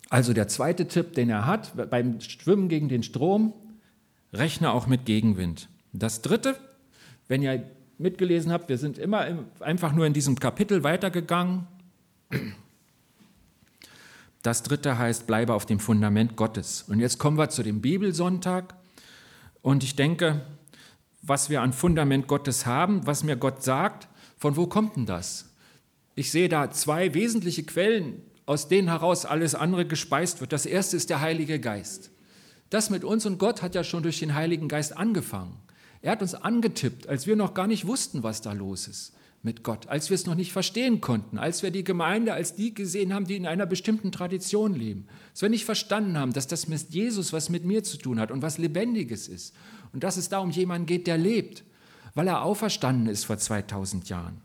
Also 0.09 0.33
der 0.33 0.49
zweite 0.49 0.89
Tipp, 0.89 1.13
den 1.13 1.29
er 1.29 1.45
hat, 1.45 1.89
beim 1.89 2.19
Schwimmen 2.19 2.67
gegen 2.67 2.89
den 2.89 3.03
Strom, 3.03 3.53
rechne 4.33 4.71
auch 4.71 4.87
mit 4.87 5.05
Gegenwind. 5.05 5.69
Das 5.93 6.21
dritte, 6.21 6.57
wenn 7.31 7.41
ihr 7.41 7.63
mitgelesen 7.97 8.51
habt, 8.51 8.67
wir 8.67 8.77
sind 8.77 8.97
immer 8.97 9.25
einfach 9.61 9.93
nur 9.93 10.05
in 10.05 10.11
diesem 10.11 10.37
Kapitel 10.37 10.83
weitergegangen. 10.83 11.65
Das 14.41 14.63
dritte 14.63 14.97
heißt, 14.97 15.27
bleibe 15.27 15.53
auf 15.53 15.65
dem 15.65 15.79
Fundament 15.79 16.35
Gottes. 16.35 16.83
Und 16.89 16.99
jetzt 16.99 17.19
kommen 17.19 17.37
wir 17.37 17.47
zu 17.47 17.63
dem 17.63 17.79
Bibelsonntag. 17.79 18.75
Und 19.61 19.81
ich 19.81 19.95
denke, 19.95 20.41
was 21.21 21.49
wir 21.49 21.61
an 21.61 21.71
Fundament 21.71 22.27
Gottes 22.27 22.65
haben, 22.65 23.07
was 23.07 23.23
mir 23.23 23.37
Gott 23.37 23.63
sagt, 23.63 24.09
von 24.37 24.57
wo 24.57 24.67
kommt 24.67 24.97
denn 24.97 25.05
das? 25.05 25.53
Ich 26.15 26.31
sehe 26.31 26.49
da 26.49 26.69
zwei 26.69 27.13
wesentliche 27.13 27.63
Quellen, 27.63 28.23
aus 28.45 28.67
denen 28.67 28.89
heraus 28.89 29.25
alles 29.25 29.55
andere 29.55 29.85
gespeist 29.85 30.41
wird. 30.41 30.51
Das 30.51 30.65
erste 30.65 30.97
ist 30.97 31.09
der 31.09 31.21
Heilige 31.21 31.61
Geist. 31.61 32.11
Das 32.69 32.89
mit 32.89 33.05
uns 33.05 33.25
und 33.25 33.37
Gott 33.37 33.61
hat 33.61 33.73
ja 33.73 33.85
schon 33.85 34.03
durch 34.03 34.19
den 34.19 34.35
Heiligen 34.35 34.67
Geist 34.67 34.97
angefangen. 34.97 35.55
Er 36.01 36.13
hat 36.13 36.21
uns 36.21 36.33
angetippt, 36.33 37.07
als 37.07 37.27
wir 37.27 37.35
noch 37.35 37.53
gar 37.53 37.67
nicht 37.67 37.85
wussten, 37.87 38.23
was 38.23 38.41
da 38.41 38.53
los 38.53 38.87
ist 38.87 39.13
mit 39.43 39.63
Gott, 39.63 39.87
als 39.87 40.09
wir 40.09 40.15
es 40.15 40.27
noch 40.27 40.35
nicht 40.35 40.51
verstehen 40.51 41.01
konnten, 41.01 41.39
als 41.39 41.63
wir 41.63 41.71
die 41.71 41.83
Gemeinde 41.83 42.33
als 42.33 42.53
die 42.53 42.73
gesehen 42.73 43.13
haben, 43.13 43.25
die 43.25 43.35
in 43.35 43.47
einer 43.47 43.65
bestimmten 43.65 44.11
Tradition 44.11 44.75
leben, 44.75 45.07
als 45.31 45.41
wir 45.41 45.49
nicht 45.49 45.65
verstanden 45.65 46.17
haben, 46.17 46.33
dass 46.33 46.47
das 46.47 46.67
mit 46.67 46.89
Jesus 46.91 47.33
was 47.33 47.49
mit 47.49 47.65
mir 47.65 47.83
zu 47.83 47.97
tun 47.97 48.19
hat 48.19 48.29
und 48.29 48.43
was 48.43 48.59
Lebendiges 48.59 49.27
ist 49.27 49.55
und 49.93 50.03
dass 50.03 50.17
es 50.17 50.29
da 50.29 50.39
um 50.39 50.51
jemanden 50.51 50.85
geht, 50.85 51.07
der 51.07 51.17
lebt, 51.17 51.63
weil 52.13 52.27
er 52.27 52.43
auferstanden 52.43 53.07
ist 53.07 53.25
vor 53.25 53.37
2000 53.37 54.09
Jahren. 54.09 54.41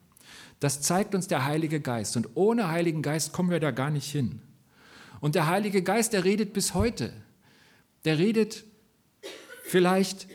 Das 0.61 0.81
zeigt 0.81 1.15
uns 1.15 1.29
der 1.29 1.45
Heilige 1.45 1.81
Geist 1.81 2.17
und 2.17 2.31
ohne 2.35 2.69
Heiligen 2.69 3.03
Geist 3.03 3.33
kommen 3.33 3.51
wir 3.51 3.61
da 3.61 3.73
gar 3.73 3.91
nicht 3.91 4.11
hin. 4.11 4.41
Und 5.21 5.35
der 5.35 5.47
Heilige 5.47 5.83
Geist, 5.83 6.15
der 6.15 6.25
redet 6.25 6.55
bis 6.55 6.73
heute. 6.73 7.13
Der 8.07 8.19
redet 8.19 8.65
vielleicht 9.65 10.29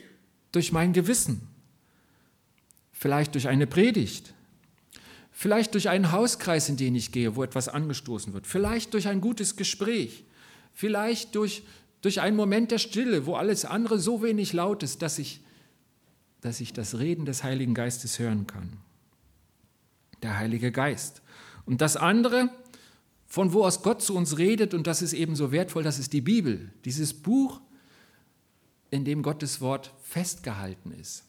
durch 0.52 0.72
mein 0.72 0.94
Gewissen, 0.94 1.48
vielleicht 2.92 3.34
durch 3.36 3.48
eine 3.48 3.68
Predigt, 3.68 4.34
Vielleicht 5.42 5.74
durch 5.74 5.90
einen 5.90 6.12
Hauskreis, 6.12 6.70
in 6.70 6.78
den 6.78 6.94
ich 6.94 7.12
gehe, 7.12 7.36
wo 7.36 7.44
etwas 7.44 7.68
angestoßen 7.68 8.34
wird. 8.34 8.46
Vielleicht 8.46 8.94
durch 8.94 9.08
ein 9.08 9.22
gutes 9.22 9.56
Gespräch. 9.56 10.24
Vielleicht 10.72 11.34
durch, 11.34 11.64
durch 12.02 12.22
einen 12.22 12.36
Moment 12.36 12.70
der 12.70 12.78
Stille, 12.78 13.26
wo 13.26 13.34
alles 13.34 13.66
andere 13.66 13.98
so 13.98 14.22
wenig 14.22 14.54
laut 14.54 14.84
ist, 14.84 15.02
dass 15.02 15.18
ich, 15.18 15.42
dass 16.42 16.62
ich 16.62 16.74
das 16.74 17.00
Reden 17.00 17.26
des 17.26 17.44
Heiligen 17.44 17.74
Geistes 17.74 18.20
hören 18.20 18.46
kann. 18.46 18.74
Der 20.22 20.38
Heilige 20.38 20.72
Geist. 20.72 21.24
Und 21.66 21.82
das 21.82 21.98
andere, 21.98 22.50
von 23.26 23.52
wo 23.52 23.64
aus 23.66 23.82
Gott 23.82 24.04
zu 24.04 24.16
uns 24.16 24.38
redet, 24.38 24.76
und 24.76 24.86
das 24.86 25.02
ist 25.02 25.14
eben 25.14 25.36
so 25.36 25.52
wertvoll, 25.52 25.82
das 25.82 25.98
ist 25.98 26.14
die 26.14 26.22
Bibel. 26.22 26.72
Dieses 26.86 27.16
Buch, 27.16 27.62
in 28.92 29.06
dem 29.06 29.24
Gottes 29.24 29.62
Wort 29.62 29.94
festgehalten 30.04 30.92
ist. 30.92 31.24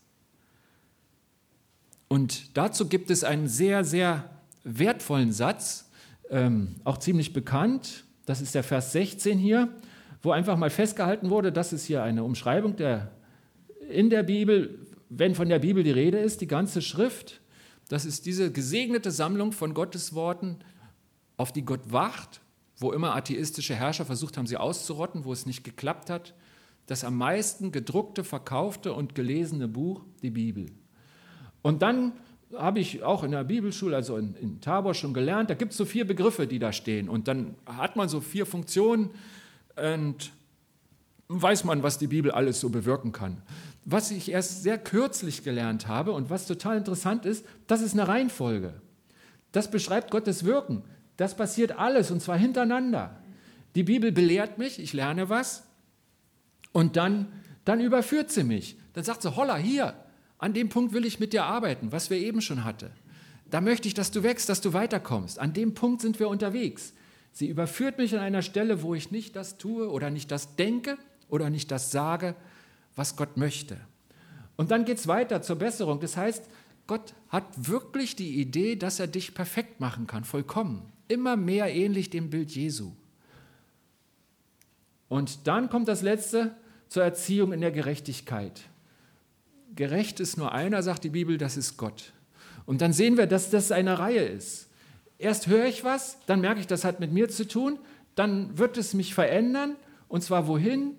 Und 2.08 2.58
dazu 2.58 2.88
gibt 2.88 3.10
es 3.10 3.24
einen 3.24 3.48
sehr, 3.48 3.84
sehr 3.84 4.28
wertvollen 4.64 5.32
Satz, 5.32 5.88
ähm, 6.28 6.74
auch 6.84 6.98
ziemlich 6.98 7.32
bekannt. 7.32 8.04
Das 8.26 8.42
ist 8.42 8.54
der 8.54 8.62
Vers 8.62 8.92
16 8.92 9.38
hier, 9.38 9.68
wo 10.22 10.32
einfach 10.32 10.56
mal 10.56 10.70
festgehalten 10.70 11.30
wurde, 11.30 11.52
das 11.52 11.72
ist 11.72 11.86
hier 11.86 12.02
eine 12.02 12.22
Umschreibung 12.22 12.76
der, 12.76 13.10
in 13.88 14.10
der 14.10 14.22
Bibel, 14.22 14.78
wenn 15.08 15.34
von 15.34 15.48
der 15.48 15.58
Bibel 15.58 15.82
die 15.82 15.90
Rede 15.90 16.18
ist, 16.18 16.40
die 16.40 16.46
ganze 16.46 16.82
Schrift. 16.82 17.40
Das 17.88 18.04
ist 18.04 18.26
diese 18.26 18.52
gesegnete 18.52 19.10
Sammlung 19.10 19.52
von 19.52 19.74
Gottes 19.74 20.14
Worten, 20.14 20.58
auf 21.36 21.52
die 21.52 21.64
Gott 21.64 21.92
wacht, 21.92 22.40
wo 22.76 22.92
immer 22.92 23.14
atheistische 23.16 23.74
Herrscher 23.74 24.04
versucht 24.04 24.36
haben, 24.36 24.46
sie 24.46 24.56
auszurotten, 24.56 25.24
wo 25.24 25.32
es 25.32 25.46
nicht 25.46 25.64
geklappt 25.64 26.10
hat. 26.10 26.34
Das 26.86 27.04
am 27.04 27.16
meisten 27.16 27.72
gedruckte, 27.72 28.24
verkaufte 28.24 28.92
und 28.92 29.14
gelesene 29.14 29.68
Buch, 29.68 30.02
die 30.22 30.30
Bibel. 30.30 30.66
Und 31.62 31.82
dann 31.82 32.12
habe 32.56 32.80
ich 32.80 33.02
auch 33.02 33.22
in 33.22 33.30
der 33.30 33.44
Bibelschule, 33.44 33.96
also 33.96 34.16
in, 34.16 34.34
in 34.34 34.60
Tabor 34.60 34.94
schon 34.94 35.14
gelernt, 35.14 35.48
da 35.50 35.54
gibt 35.54 35.72
es 35.72 35.78
so 35.78 35.84
vier 35.84 36.06
Begriffe, 36.06 36.46
die 36.46 36.58
da 36.58 36.72
stehen. 36.72 37.08
Und 37.08 37.28
dann 37.28 37.54
hat 37.66 37.96
man 37.96 38.08
so 38.08 38.20
vier 38.20 38.46
Funktionen 38.46 39.10
und 39.76 40.32
weiß 41.28 41.64
man, 41.64 41.82
was 41.82 41.98
die 41.98 42.08
Bibel 42.08 42.30
alles 42.30 42.60
so 42.60 42.68
bewirken 42.68 43.12
kann. 43.12 43.42
Was 43.84 44.10
ich 44.10 44.30
erst 44.30 44.62
sehr 44.62 44.78
kürzlich 44.78 45.42
gelernt 45.44 45.88
habe 45.88 46.12
und 46.12 46.30
was 46.30 46.46
total 46.46 46.76
interessant 46.76 47.24
ist, 47.24 47.44
das 47.66 47.80
ist 47.80 47.94
eine 47.94 48.06
Reihenfolge. 48.06 48.74
Das 49.50 49.70
beschreibt 49.70 50.10
Gottes 50.10 50.44
Wirken. 50.44 50.82
Das 51.16 51.36
passiert 51.36 51.78
alles 51.78 52.10
und 52.10 52.20
zwar 52.20 52.36
hintereinander. 52.36 53.18
Die 53.74 53.82
Bibel 53.82 54.12
belehrt 54.12 54.58
mich, 54.58 54.78
ich 54.78 54.92
lerne 54.92 55.28
was 55.28 55.66
und 56.72 56.96
dann, 56.96 57.28
dann 57.64 57.80
überführt 57.80 58.30
sie 58.30 58.44
mich. 58.44 58.76
Dann 58.94 59.04
sagt 59.04 59.22
sie, 59.22 59.36
holla, 59.36 59.56
hier, 59.56 59.94
an 60.38 60.54
dem 60.54 60.68
Punkt 60.68 60.92
will 60.92 61.04
ich 61.04 61.20
mit 61.20 61.32
dir 61.32 61.44
arbeiten, 61.44 61.92
was 61.92 62.10
wir 62.10 62.18
eben 62.18 62.40
schon 62.40 62.64
hatten. 62.64 62.90
Da 63.50 63.60
möchte 63.60 63.86
ich, 63.86 63.94
dass 63.94 64.10
du 64.10 64.22
wächst, 64.22 64.48
dass 64.48 64.60
du 64.60 64.72
weiterkommst. 64.72 65.38
An 65.38 65.52
dem 65.52 65.74
Punkt 65.74 66.00
sind 66.00 66.18
wir 66.18 66.28
unterwegs. 66.28 66.94
Sie 67.32 67.48
überführt 67.48 67.98
mich 67.98 68.14
an 68.14 68.20
einer 68.20 68.42
Stelle, 68.42 68.82
wo 68.82 68.94
ich 68.94 69.10
nicht 69.10 69.36
das 69.36 69.58
tue 69.58 69.90
oder 69.90 70.10
nicht 70.10 70.30
das 70.30 70.56
denke 70.56 70.98
oder 71.28 71.50
nicht 71.50 71.70
das 71.70 71.90
sage, 71.90 72.34
was 72.96 73.16
Gott 73.16 73.36
möchte. 73.36 73.78
Und 74.56 74.70
dann 74.70 74.84
geht 74.84 74.98
es 74.98 75.06
weiter 75.06 75.42
zur 75.42 75.56
Besserung. 75.56 76.00
Das 76.00 76.16
heißt, 76.16 76.44
Gott 76.86 77.14
hat 77.28 77.44
wirklich 77.68 78.16
die 78.16 78.40
Idee, 78.40 78.76
dass 78.76 79.00
er 79.00 79.06
dich 79.06 79.34
perfekt 79.34 79.80
machen 79.80 80.06
kann, 80.06 80.24
vollkommen. 80.24 80.92
Immer 81.08 81.36
mehr 81.36 81.74
ähnlich 81.74 82.10
dem 82.10 82.30
Bild 82.30 82.50
Jesu. 82.50 82.92
Und 85.08 85.46
dann 85.46 85.68
kommt 85.68 85.88
das 85.88 86.02
Letzte 86.02 86.54
zur 86.92 87.02
Erziehung 87.02 87.54
in 87.54 87.62
der 87.62 87.70
Gerechtigkeit. 87.70 88.60
Gerecht 89.74 90.20
ist 90.20 90.36
nur 90.36 90.52
einer, 90.52 90.82
sagt 90.82 91.04
die 91.04 91.08
Bibel, 91.08 91.38
das 91.38 91.56
ist 91.56 91.78
Gott. 91.78 92.12
Und 92.66 92.82
dann 92.82 92.92
sehen 92.92 93.16
wir, 93.16 93.26
dass 93.26 93.48
das 93.48 93.72
eine 93.72 93.98
Reihe 93.98 94.20
ist. 94.20 94.68
Erst 95.16 95.46
höre 95.46 95.64
ich 95.64 95.84
was, 95.84 96.18
dann 96.26 96.42
merke 96.42 96.60
ich, 96.60 96.66
das 96.66 96.84
hat 96.84 97.00
mit 97.00 97.10
mir 97.10 97.30
zu 97.30 97.48
tun, 97.48 97.78
dann 98.14 98.58
wird 98.58 98.76
es 98.76 98.92
mich 98.92 99.14
verändern. 99.14 99.76
Und 100.08 100.22
zwar 100.22 100.46
wohin? 100.46 100.96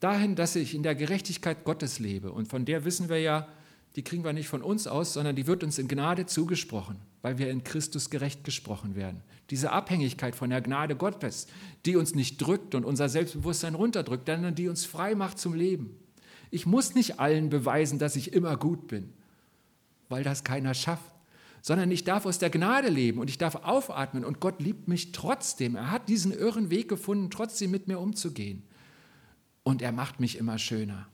Dahin, 0.00 0.34
dass 0.34 0.54
ich 0.54 0.74
in 0.74 0.82
der 0.82 0.94
Gerechtigkeit 0.94 1.64
Gottes 1.64 1.98
lebe. 1.98 2.30
Und 2.30 2.48
von 2.48 2.66
der 2.66 2.84
wissen 2.84 3.08
wir 3.08 3.18
ja, 3.18 3.48
die 3.96 4.04
kriegen 4.04 4.24
wir 4.24 4.34
nicht 4.34 4.48
von 4.48 4.62
uns 4.62 4.86
aus, 4.86 5.14
sondern 5.14 5.36
die 5.36 5.46
wird 5.46 5.64
uns 5.64 5.78
in 5.78 5.88
Gnade 5.88 6.26
zugesprochen, 6.26 6.98
weil 7.22 7.38
wir 7.38 7.50
in 7.50 7.64
Christus 7.64 8.10
gerecht 8.10 8.44
gesprochen 8.44 8.94
werden. 8.94 9.22
Diese 9.48 9.72
Abhängigkeit 9.72 10.36
von 10.36 10.50
der 10.50 10.60
Gnade 10.60 10.96
Gottes, 10.96 11.46
die 11.86 11.96
uns 11.96 12.14
nicht 12.14 12.36
drückt 12.36 12.74
und 12.74 12.84
unser 12.84 13.08
Selbstbewusstsein 13.08 13.74
runterdrückt, 13.74 14.26
sondern 14.28 14.54
die 14.54 14.68
uns 14.68 14.84
frei 14.84 15.14
macht 15.14 15.38
zum 15.38 15.54
Leben. 15.54 15.96
Ich 16.50 16.66
muss 16.66 16.94
nicht 16.94 17.18
allen 17.18 17.48
beweisen, 17.48 17.98
dass 17.98 18.16
ich 18.16 18.34
immer 18.34 18.58
gut 18.58 18.86
bin, 18.86 19.14
weil 20.10 20.22
das 20.22 20.44
keiner 20.44 20.74
schafft, 20.74 21.12
sondern 21.62 21.90
ich 21.90 22.04
darf 22.04 22.26
aus 22.26 22.38
der 22.38 22.50
Gnade 22.50 22.90
leben 22.90 23.18
und 23.18 23.30
ich 23.30 23.38
darf 23.38 23.56
aufatmen 23.56 24.26
und 24.26 24.40
Gott 24.40 24.60
liebt 24.60 24.88
mich 24.88 25.12
trotzdem. 25.12 25.74
Er 25.74 25.90
hat 25.90 26.10
diesen 26.10 26.32
irren 26.32 26.70
Weg 26.70 26.88
gefunden, 26.88 27.30
trotzdem 27.30 27.70
mit 27.70 27.88
mir 27.88 27.98
umzugehen. 27.98 28.62
Und 29.62 29.80
er 29.80 29.90
macht 29.90 30.20
mich 30.20 30.36
immer 30.36 30.58
schöner. 30.58 31.08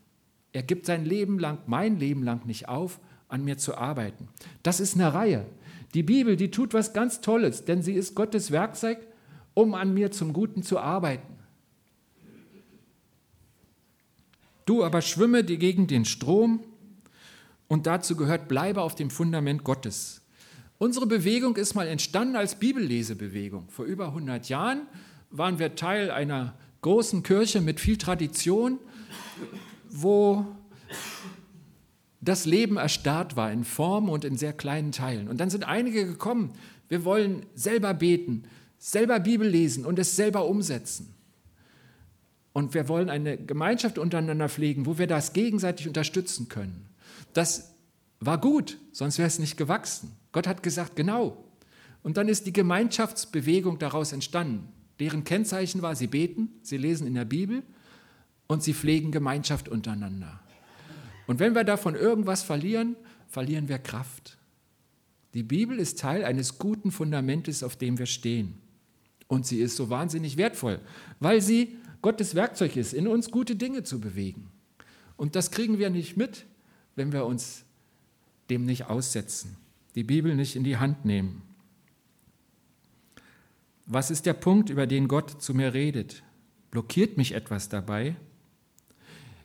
Er 0.53 0.62
gibt 0.62 0.87
sein 0.87 1.05
Leben 1.05 1.38
lang, 1.38 1.59
mein 1.67 1.99
Leben 1.99 2.23
lang 2.23 2.47
nicht 2.47 2.69
auf, 2.69 3.01
an 3.29 3.45
mir 3.45 3.57
zu 3.57 3.77
arbeiten. 3.77 4.29
Das 4.62 4.81
ist 4.81 4.95
eine 4.95 5.15
Reihe. 5.15 5.47
Die 5.95 6.03
Bibel, 6.03 6.37
die 6.37 6.51
tut 6.51 6.75
was 6.75 6.93
ganz 6.93 7.21
Tolles, 7.21 7.65
denn 7.65 7.83
sie 7.83 7.95
ist 7.95 8.15
Gottes 8.15 8.51
Werkzeug, 8.51 8.99
um 9.55 9.75
an 9.75 9.95
mir 9.95 10.11
zum 10.11 10.33
Guten 10.33 10.62
zu 10.62 10.79
arbeiten. 10.79 11.38
Du 14.65 14.85
aber 14.85 15.03
schwimme 15.03 15.45
dir 15.45 15.57
gegen 15.57 15.87
den 15.87 16.05
Strom 16.05 16.61
und 17.69 17.87
dazu 17.87 18.17
gehört, 18.17 18.49
bleibe 18.49 18.83
auf 18.83 18.95
dem 18.95 19.11
Fundament 19.11 19.65
Gottes. 19.65 20.21
Unsere 20.79 21.07
Bewegung 21.07 21.57
ist 21.57 21.75
mal 21.75 21.88
entstanden 21.88 22.37
als 22.37 22.57
Bibellesebewegung. 22.57 23.69
Vor 23.69 23.85
über 23.85 24.09
100 24.09 24.49
Jahren 24.49 24.83
waren 25.31 25.59
wir 25.59 25.75
Teil 25.75 26.11
einer 26.11 26.55
großen 26.83 27.23
Kirche 27.23 27.61
mit 27.61 27.81
viel 27.81 27.97
Tradition 27.97 28.79
wo 29.92 30.46
das 32.20 32.46
Leben 32.46 32.76
erstarrt 32.76 33.37
war 33.37 33.52
in 33.52 33.64
Form 33.64 34.09
und 34.09 34.24
in 34.24 34.37
sehr 34.37 34.52
kleinen 34.52 34.92
Teilen. 34.92 35.28
Und 35.28 35.38
dann 35.38 35.50
sind 35.50 35.64
einige 35.64 36.07
gekommen, 36.07 36.52
wir 36.88 37.05
wollen 37.05 37.46
selber 37.55 37.94
beten, 37.94 38.44
selber 38.78 39.20
Bibel 39.20 39.48
lesen 39.48 39.85
und 39.85 39.98
es 39.98 40.16
selber 40.16 40.46
umsetzen. 40.46 41.14
Und 42.52 42.74
wir 42.74 42.88
wollen 42.88 43.09
eine 43.09 43.38
Gemeinschaft 43.38 43.98
untereinander 43.98 44.48
pflegen, 44.48 44.87
wo 44.87 44.98
wir 44.98 45.07
das 45.07 45.33
gegenseitig 45.33 45.88
unterstützen 45.88 46.48
können. 46.48 46.87
Das 47.33 47.74
war 48.20 48.38
gut, 48.38 48.78
sonst 48.92 49.18
wäre 49.18 49.28
es 49.28 49.38
nicht 49.38 49.57
gewachsen. 49.57 50.12
Gott 50.33 50.46
hat 50.46 50.62
gesagt, 50.62 50.96
genau. 50.96 51.44
Und 52.02 52.16
dann 52.16 52.28
ist 52.28 52.46
die 52.46 52.52
Gemeinschaftsbewegung 52.52 53.78
daraus 53.78 54.12
entstanden. 54.12 54.68
Deren 55.00 55.24
Kennzeichen 55.24 55.83
war, 55.83 55.96
sie 55.96 56.07
beten, 56.07 56.50
sie 56.62 56.76
lesen 56.76 57.07
in 57.07 57.14
der 57.14 57.24
Bibel 57.24 57.62
und 58.53 58.62
sie 58.62 58.75
pflegen 58.75 59.11
Gemeinschaft 59.12 59.69
untereinander. 59.69 60.38
Und 61.27 61.41
wenn 61.41 61.55
wir 61.55 61.65
davon 61.65 61.95
irgendwas 61.95 62.43
verlieren, 62.43 62.97
verlieren 63.29 63.69
wir 63.69 63.79
Kraft. 63.79 64.37
Die 65.33 65.43
Bibel 65.43 65.79
ist 65.79 65.99
Teil 65.99 66.23
eines 66.25 66.59
guten 66.59 66.91
Fundamentes, 66.91 67.62
auf 67.62 67.77
dem 67.77 67.99
wir 67.99 68.05
stehen. 68.05 68.59
Und 69.27 69.47
sie 69.47 69.61
ist 69.61 69.77
so 69.77 69.88
wahnsinnig 69.88 70.37
wertvoll, 70.37 70.81
weil 71.19 71.41
sie 71.41 71.77
Gottes 72.03 72.35
Werkzeug 72.35 72.77
ist, 72.77 72.93
in 72.93 73.09
uns 73.09 73.31
gute 73.31 73.57
Dinge 73.57 73.85
zu 73.85 74.01
bewegen. 74.01 74.51
Und 75.17 75.35
das 75.35 75.51
kriegen 75.51 75.79
wir 75.79 75.88
nicht 75.88 76.19
mit, 76.19 76.45
wenn 76.95 77.12
wir 77.12 77.25
uns 77.25 77.65
dem 78.51 78.67
nicht 78.67 78.91
aussetzen, 78.91 79.57
die 79.95 80.05
Bibel 80.05 80.35
nicht 80.35 80.57
in 80.57 80.65
die 80.65 80.77
Hand 80.77 81.07
nehmen. 81.07 81.41
Was 83.87 84.11
ist 84.11 84.27
der 84.27 84.35
Punkt, 84.35 84.69
über 84.69 84.87
den 84.87 85.09
Gott 85.09 85.43
zu 85.43 85.55
mir 85.55 85.73
redet? 85.73 86.23
Blockiert 86.71 87.17
mich 87.17 87.33
etwas 87.33 87.71
dabei? 87.71 88.17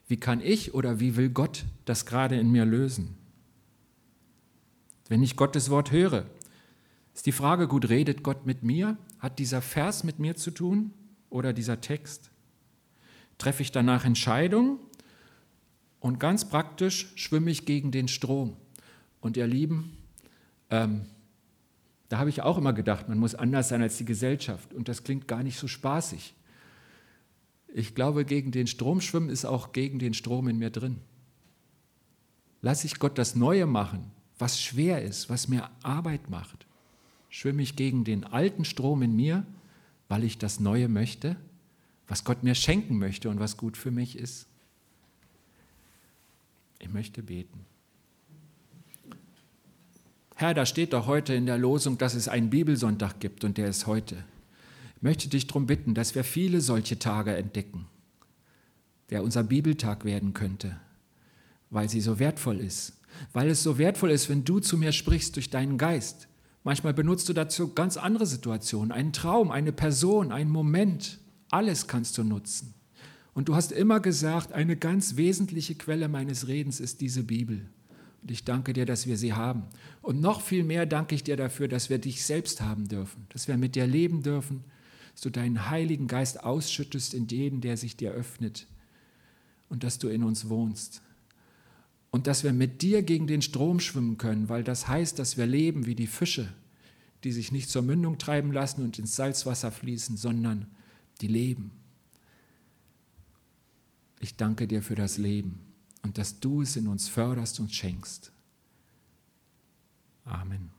Wie 0.07 0.17
kann 0.17 0.41
ich 0.41 0.73
oder 0.73 0.99
wie 0.99 1.15
will 1.15 1.29
Gott 1.29 1.65
das 1.85 2.05
gerade 2.05 2.39
in 2.39 2.51
mir 2.51 2.65
lösen? 2.65 3.15
Wenn 5.09 5.23
ich 5.23 5.35
Gottes 5.35 5.69
Wort 5.69 5.91
höre, 5.91 6.25
ist 7.13 7.25
die 7.25 7.31
Frage, 7.31 7.67
gut, 7.67 7.89
redet 7.89 8.23
Gott 8.23 8.45
mit 8.45 8.63
mir? 8.63 8.97
Hat 9.19 9.39
dieser 9.39 9.61
Vers 9.61 10.03
mit 10.03 10.19
mir 10.19 10.35
zu 10.35 10.51
tun 10.51 10.93
oder 11.29 11.51
dieser 11.51 11.81
Text? 11.81 12.29
Treffe 13.37 13.63
ich 13.63 13.71
danach 13.71 14.05
Entscheidungen? 14.05 14.79
Und 15.99 16.19
ganz 16.19 16.47
praktisch 16.47 17.11
schwimme 17.15 17.51
ich 17.51 17.65
gegen 17.65 17.91
den 17.91 18.07
Strom. 18.07 18.55
Und 19.19 19.35
ihr 19.35 19.47
Lieben, 19.47 19.97
ähm, 20.69 21.05
da 22.09 22.19
habe 22.19 22.29
ich 22.29 22.41
auch 22.43 22.57
immer 22.57 22.73
gedacht, 22.73 23.09
man 23.09 23.17
muss 23.17 23.35
anders 23.35 23.69
sein 23.69 23.81
als 23.81 23.97
die 23.97 24.05
Gesellschaft. 24.05 24.73
Und 24.73 24.87
das 24.87 25.03
klingt 25.03 25.27
gar 25.27 25.43
nicht 25.43 25.57
so 25.57 25.67
spaßig. 25.67 26.33
Ich 27.77 27.93
glaube, 27.93 28.25
gegen 28.25 28.49
den 28.49 28.65
Strom 28.65 29.01
schwimmen 29.01 29.29
ist 29.29 29.45
auch 29.45 29.71
gegen 29.71 29.99
den 29.99 30.15
Strom 30.15 30.47
in 30.47 30.57
mir 30.57 30.71
drin. 30.71 30.97
Lass 32.63 32.83
ich 32.83 32.97
Gott 32.97 33.19
das 33.19 33.35
Neue 33.35 33.67
machen, 33.67 34.09
was 34.39 34.59
schwer 34.59 35.03
ist, 35.03 35.29
was 35.29 35.47
mir 35.47 35.69
Arbeit 35.83 36.27
macht. 36.27 36.65
Schwimme 37.29 37.61
ich 37.61 37.75
gegen 37.75 38.03
den 38.03 38.23
alten 38.23 38.65
Strom 38.65 39.03
in 39.03 39.15
mir, 39.15 39.45
weil 40.07 40.23
ich 40.23 40.39
das 40.39 40.59
Neue 40.59 40.87
möchte, 40.87 41.35
was 42.07 42.23
Gott 42.23 42.41
mir 42.41 42.55
schenken 42.55 42.97
möchte 42.97 43.29
und 43.29 43.39
was 43.39 43.57
gut 43.57 43.77
für 43.77 43.91
mich 43.91 44.17
ist. 44.17 44.47
Ich 46.79 46.89
möchte 46.91 47.21
beten. 47.21 47.63
Herr, 50.33 50.55
da 50.55 50.65
steht 50.65 50.93
doch 50.93 51.05
heute 51.05 51.35
in 51.35 51.45
der 51.45 51.59
Losung, 51.59 51.99
dass 51.99 52.15
es 52.15 52.27
einen 52.27 52.49
Bibelsonntag 52.49 53.19
gibt 53.19 53.43
und 53.43 53.59
der 53.59 53.67
ist 53.67 53.85
heute 53.85 54.25
möchte 55.01 55.29
dich 55.29 55.47
darum 55.47 55.67
bitten, 55.67 55.93
dass 55.93 56.15
wir 56.15 56.23
viele 56.23 56.61
solche 56.61 56.99
Tage 56.99 57.35
entdecken, 57.35 57.87
der 59.09 59.23
unser 59.23 59.43
Bibeltag 59.43 60.05
werden 60.05 60.33
könnte, 60.33 60.79
weil 61.69 61.89
sie 61.89 62.01
so 62.01 62.19
wertvoll 62.19 62.59
ist. 62.59 62.93
Weil 63.33 63.49
es 63.49 63.63
so 63.63 63.77
wertvoll 63.77 64.11
ist, 64.11 64.29
wenn 64.29 64.43
du 64.43 64.59
zu 64.59 64.77
mir 64.77 64.91
sprichst 64.91 65.35
durch 65.35 65.49
deinen 65.49 65.77
Geist. 65.77 66.27
Manchmal 66.63 66.93
benutzt 66.93 67.29
du 67.29 67.33
dazu 67.33 67.73
ganz 67.73 67.97
andere 67.97 68.25
Situationen, 68.25 68.91
einen 68.91 69.13
Traum, 69.13 69.51
eine 69.51 69.71
Person, 69.71 70.31
einen 70.31 70.51
Moment. 70.51 71.19
Alles 71.49 71.87
kannst 71.87 72.17
du 72.17 72.23
nutzen. 72.23 72.73
Und 73.33 73.49
du 73.49 73.55
hast 73.55 73.71
immer 73.71 73.99
gesagt, 73.99 74.51
eine 74.51 74.75
ganz 74.75 75.15
wesentliche 75.15 75.75
Quelle 75.75 76.09
meines 76.09 76.47
Redens 76.47 76.79
ist 76.79 77.01
diese 77.01 77.23
Bibel. 77.23 77.69
Und 78.21 78.31
ich 78.31 78.43
danke 78.43 78.73
dir, 78.73 78.85
dass 78.85 79.07
wir 79.07 79.15
sie 79.15 79.33
haben. 79.33 79.63
Und 80.01 80.19
noch 80.19 80.41
viel 80.41 80.63
mehr 80.63 80.85
danke 80.85 81.15
ich 81.15 81.23
dir 81.23 81.37
dafür, 81.37 81.67
dass 81.67 81.89
wir 81.89 81.99
dich 81.99 82.25
selbst 82.25 82.61
haben 82.61 82.87
dürfen, 82.87 83.27
dass 83.29 83.47
wir 83.47 83.55
mit 83.57 83.75
dir 83.75 83.87
leben 83.87 84.23
dürfen, 84.23 84.63
dass 85.17 85.23
du 85.23 85.31
deinen 85.31 85.71
Heiligen 85.71 86.05
Geist 86.05 86.43
ausschüttest 86.43 87.15
in 87.15 87.25
jeden, 87.27 87.59
der 87.59 87.75
sich 87.75 87.97
dir 87.97 88.11
öffnet 88.11 88.67
und 89.67 89.83
dass 89.83 89.97
du 89.97 90.09
in 90.09 90.23
uns 90.23 90.47
wohnst. 90.47 91.01
Und 92.11 92.27
dass 92.27 92.43
wir 92.43 92.53
mit 92.53 92.83
dir 92.83 93.01
gegen 93.01 93.25
den 93.25 93.41
Strom 93.41 93.79
schwimmen 93.79 94.19
können, 94.19 94.47
weil 94.47 94.63
das 94.63 94.87
heißt, 94.87 95.17
dass 95.17 95.35
wir 95.35 95.47
leben 95.47 95.87
wie 95.87 95.95
die 95.95 96.05
Fische, 96.05 96.53
die 97.23 97.31
sich 97.31 97.51
nicht 97.51 97.67
zur 97.67 97.81
Mündung 97.81 98.19
treiben 98.19 98.51
lassen 98.51 98.83
und 98.83 98.99
ins 98.99 99.15
Salzwasser 99.15 99.71
fließen, 99.71 100.17
sondern 100.17 100.67
die 101.21 101.27
leben. 101.27 101.71
Ich 104.19 104.35
danke 104.35 104.67
dir 104.67 104.83
für 104.83 104.93
das 104.93 105.17
Leben 105.17 105.57
und 106.03 106.19
dass 106.19 106.39
du 106.39 106.61
es 106.61 106.75
in 106.75 106.85
uns 106.85 107.07
förderst 107.09 107.59
und 107.59 107.73
schenkst. 107.73 108.31
Amen. 110.25 110.76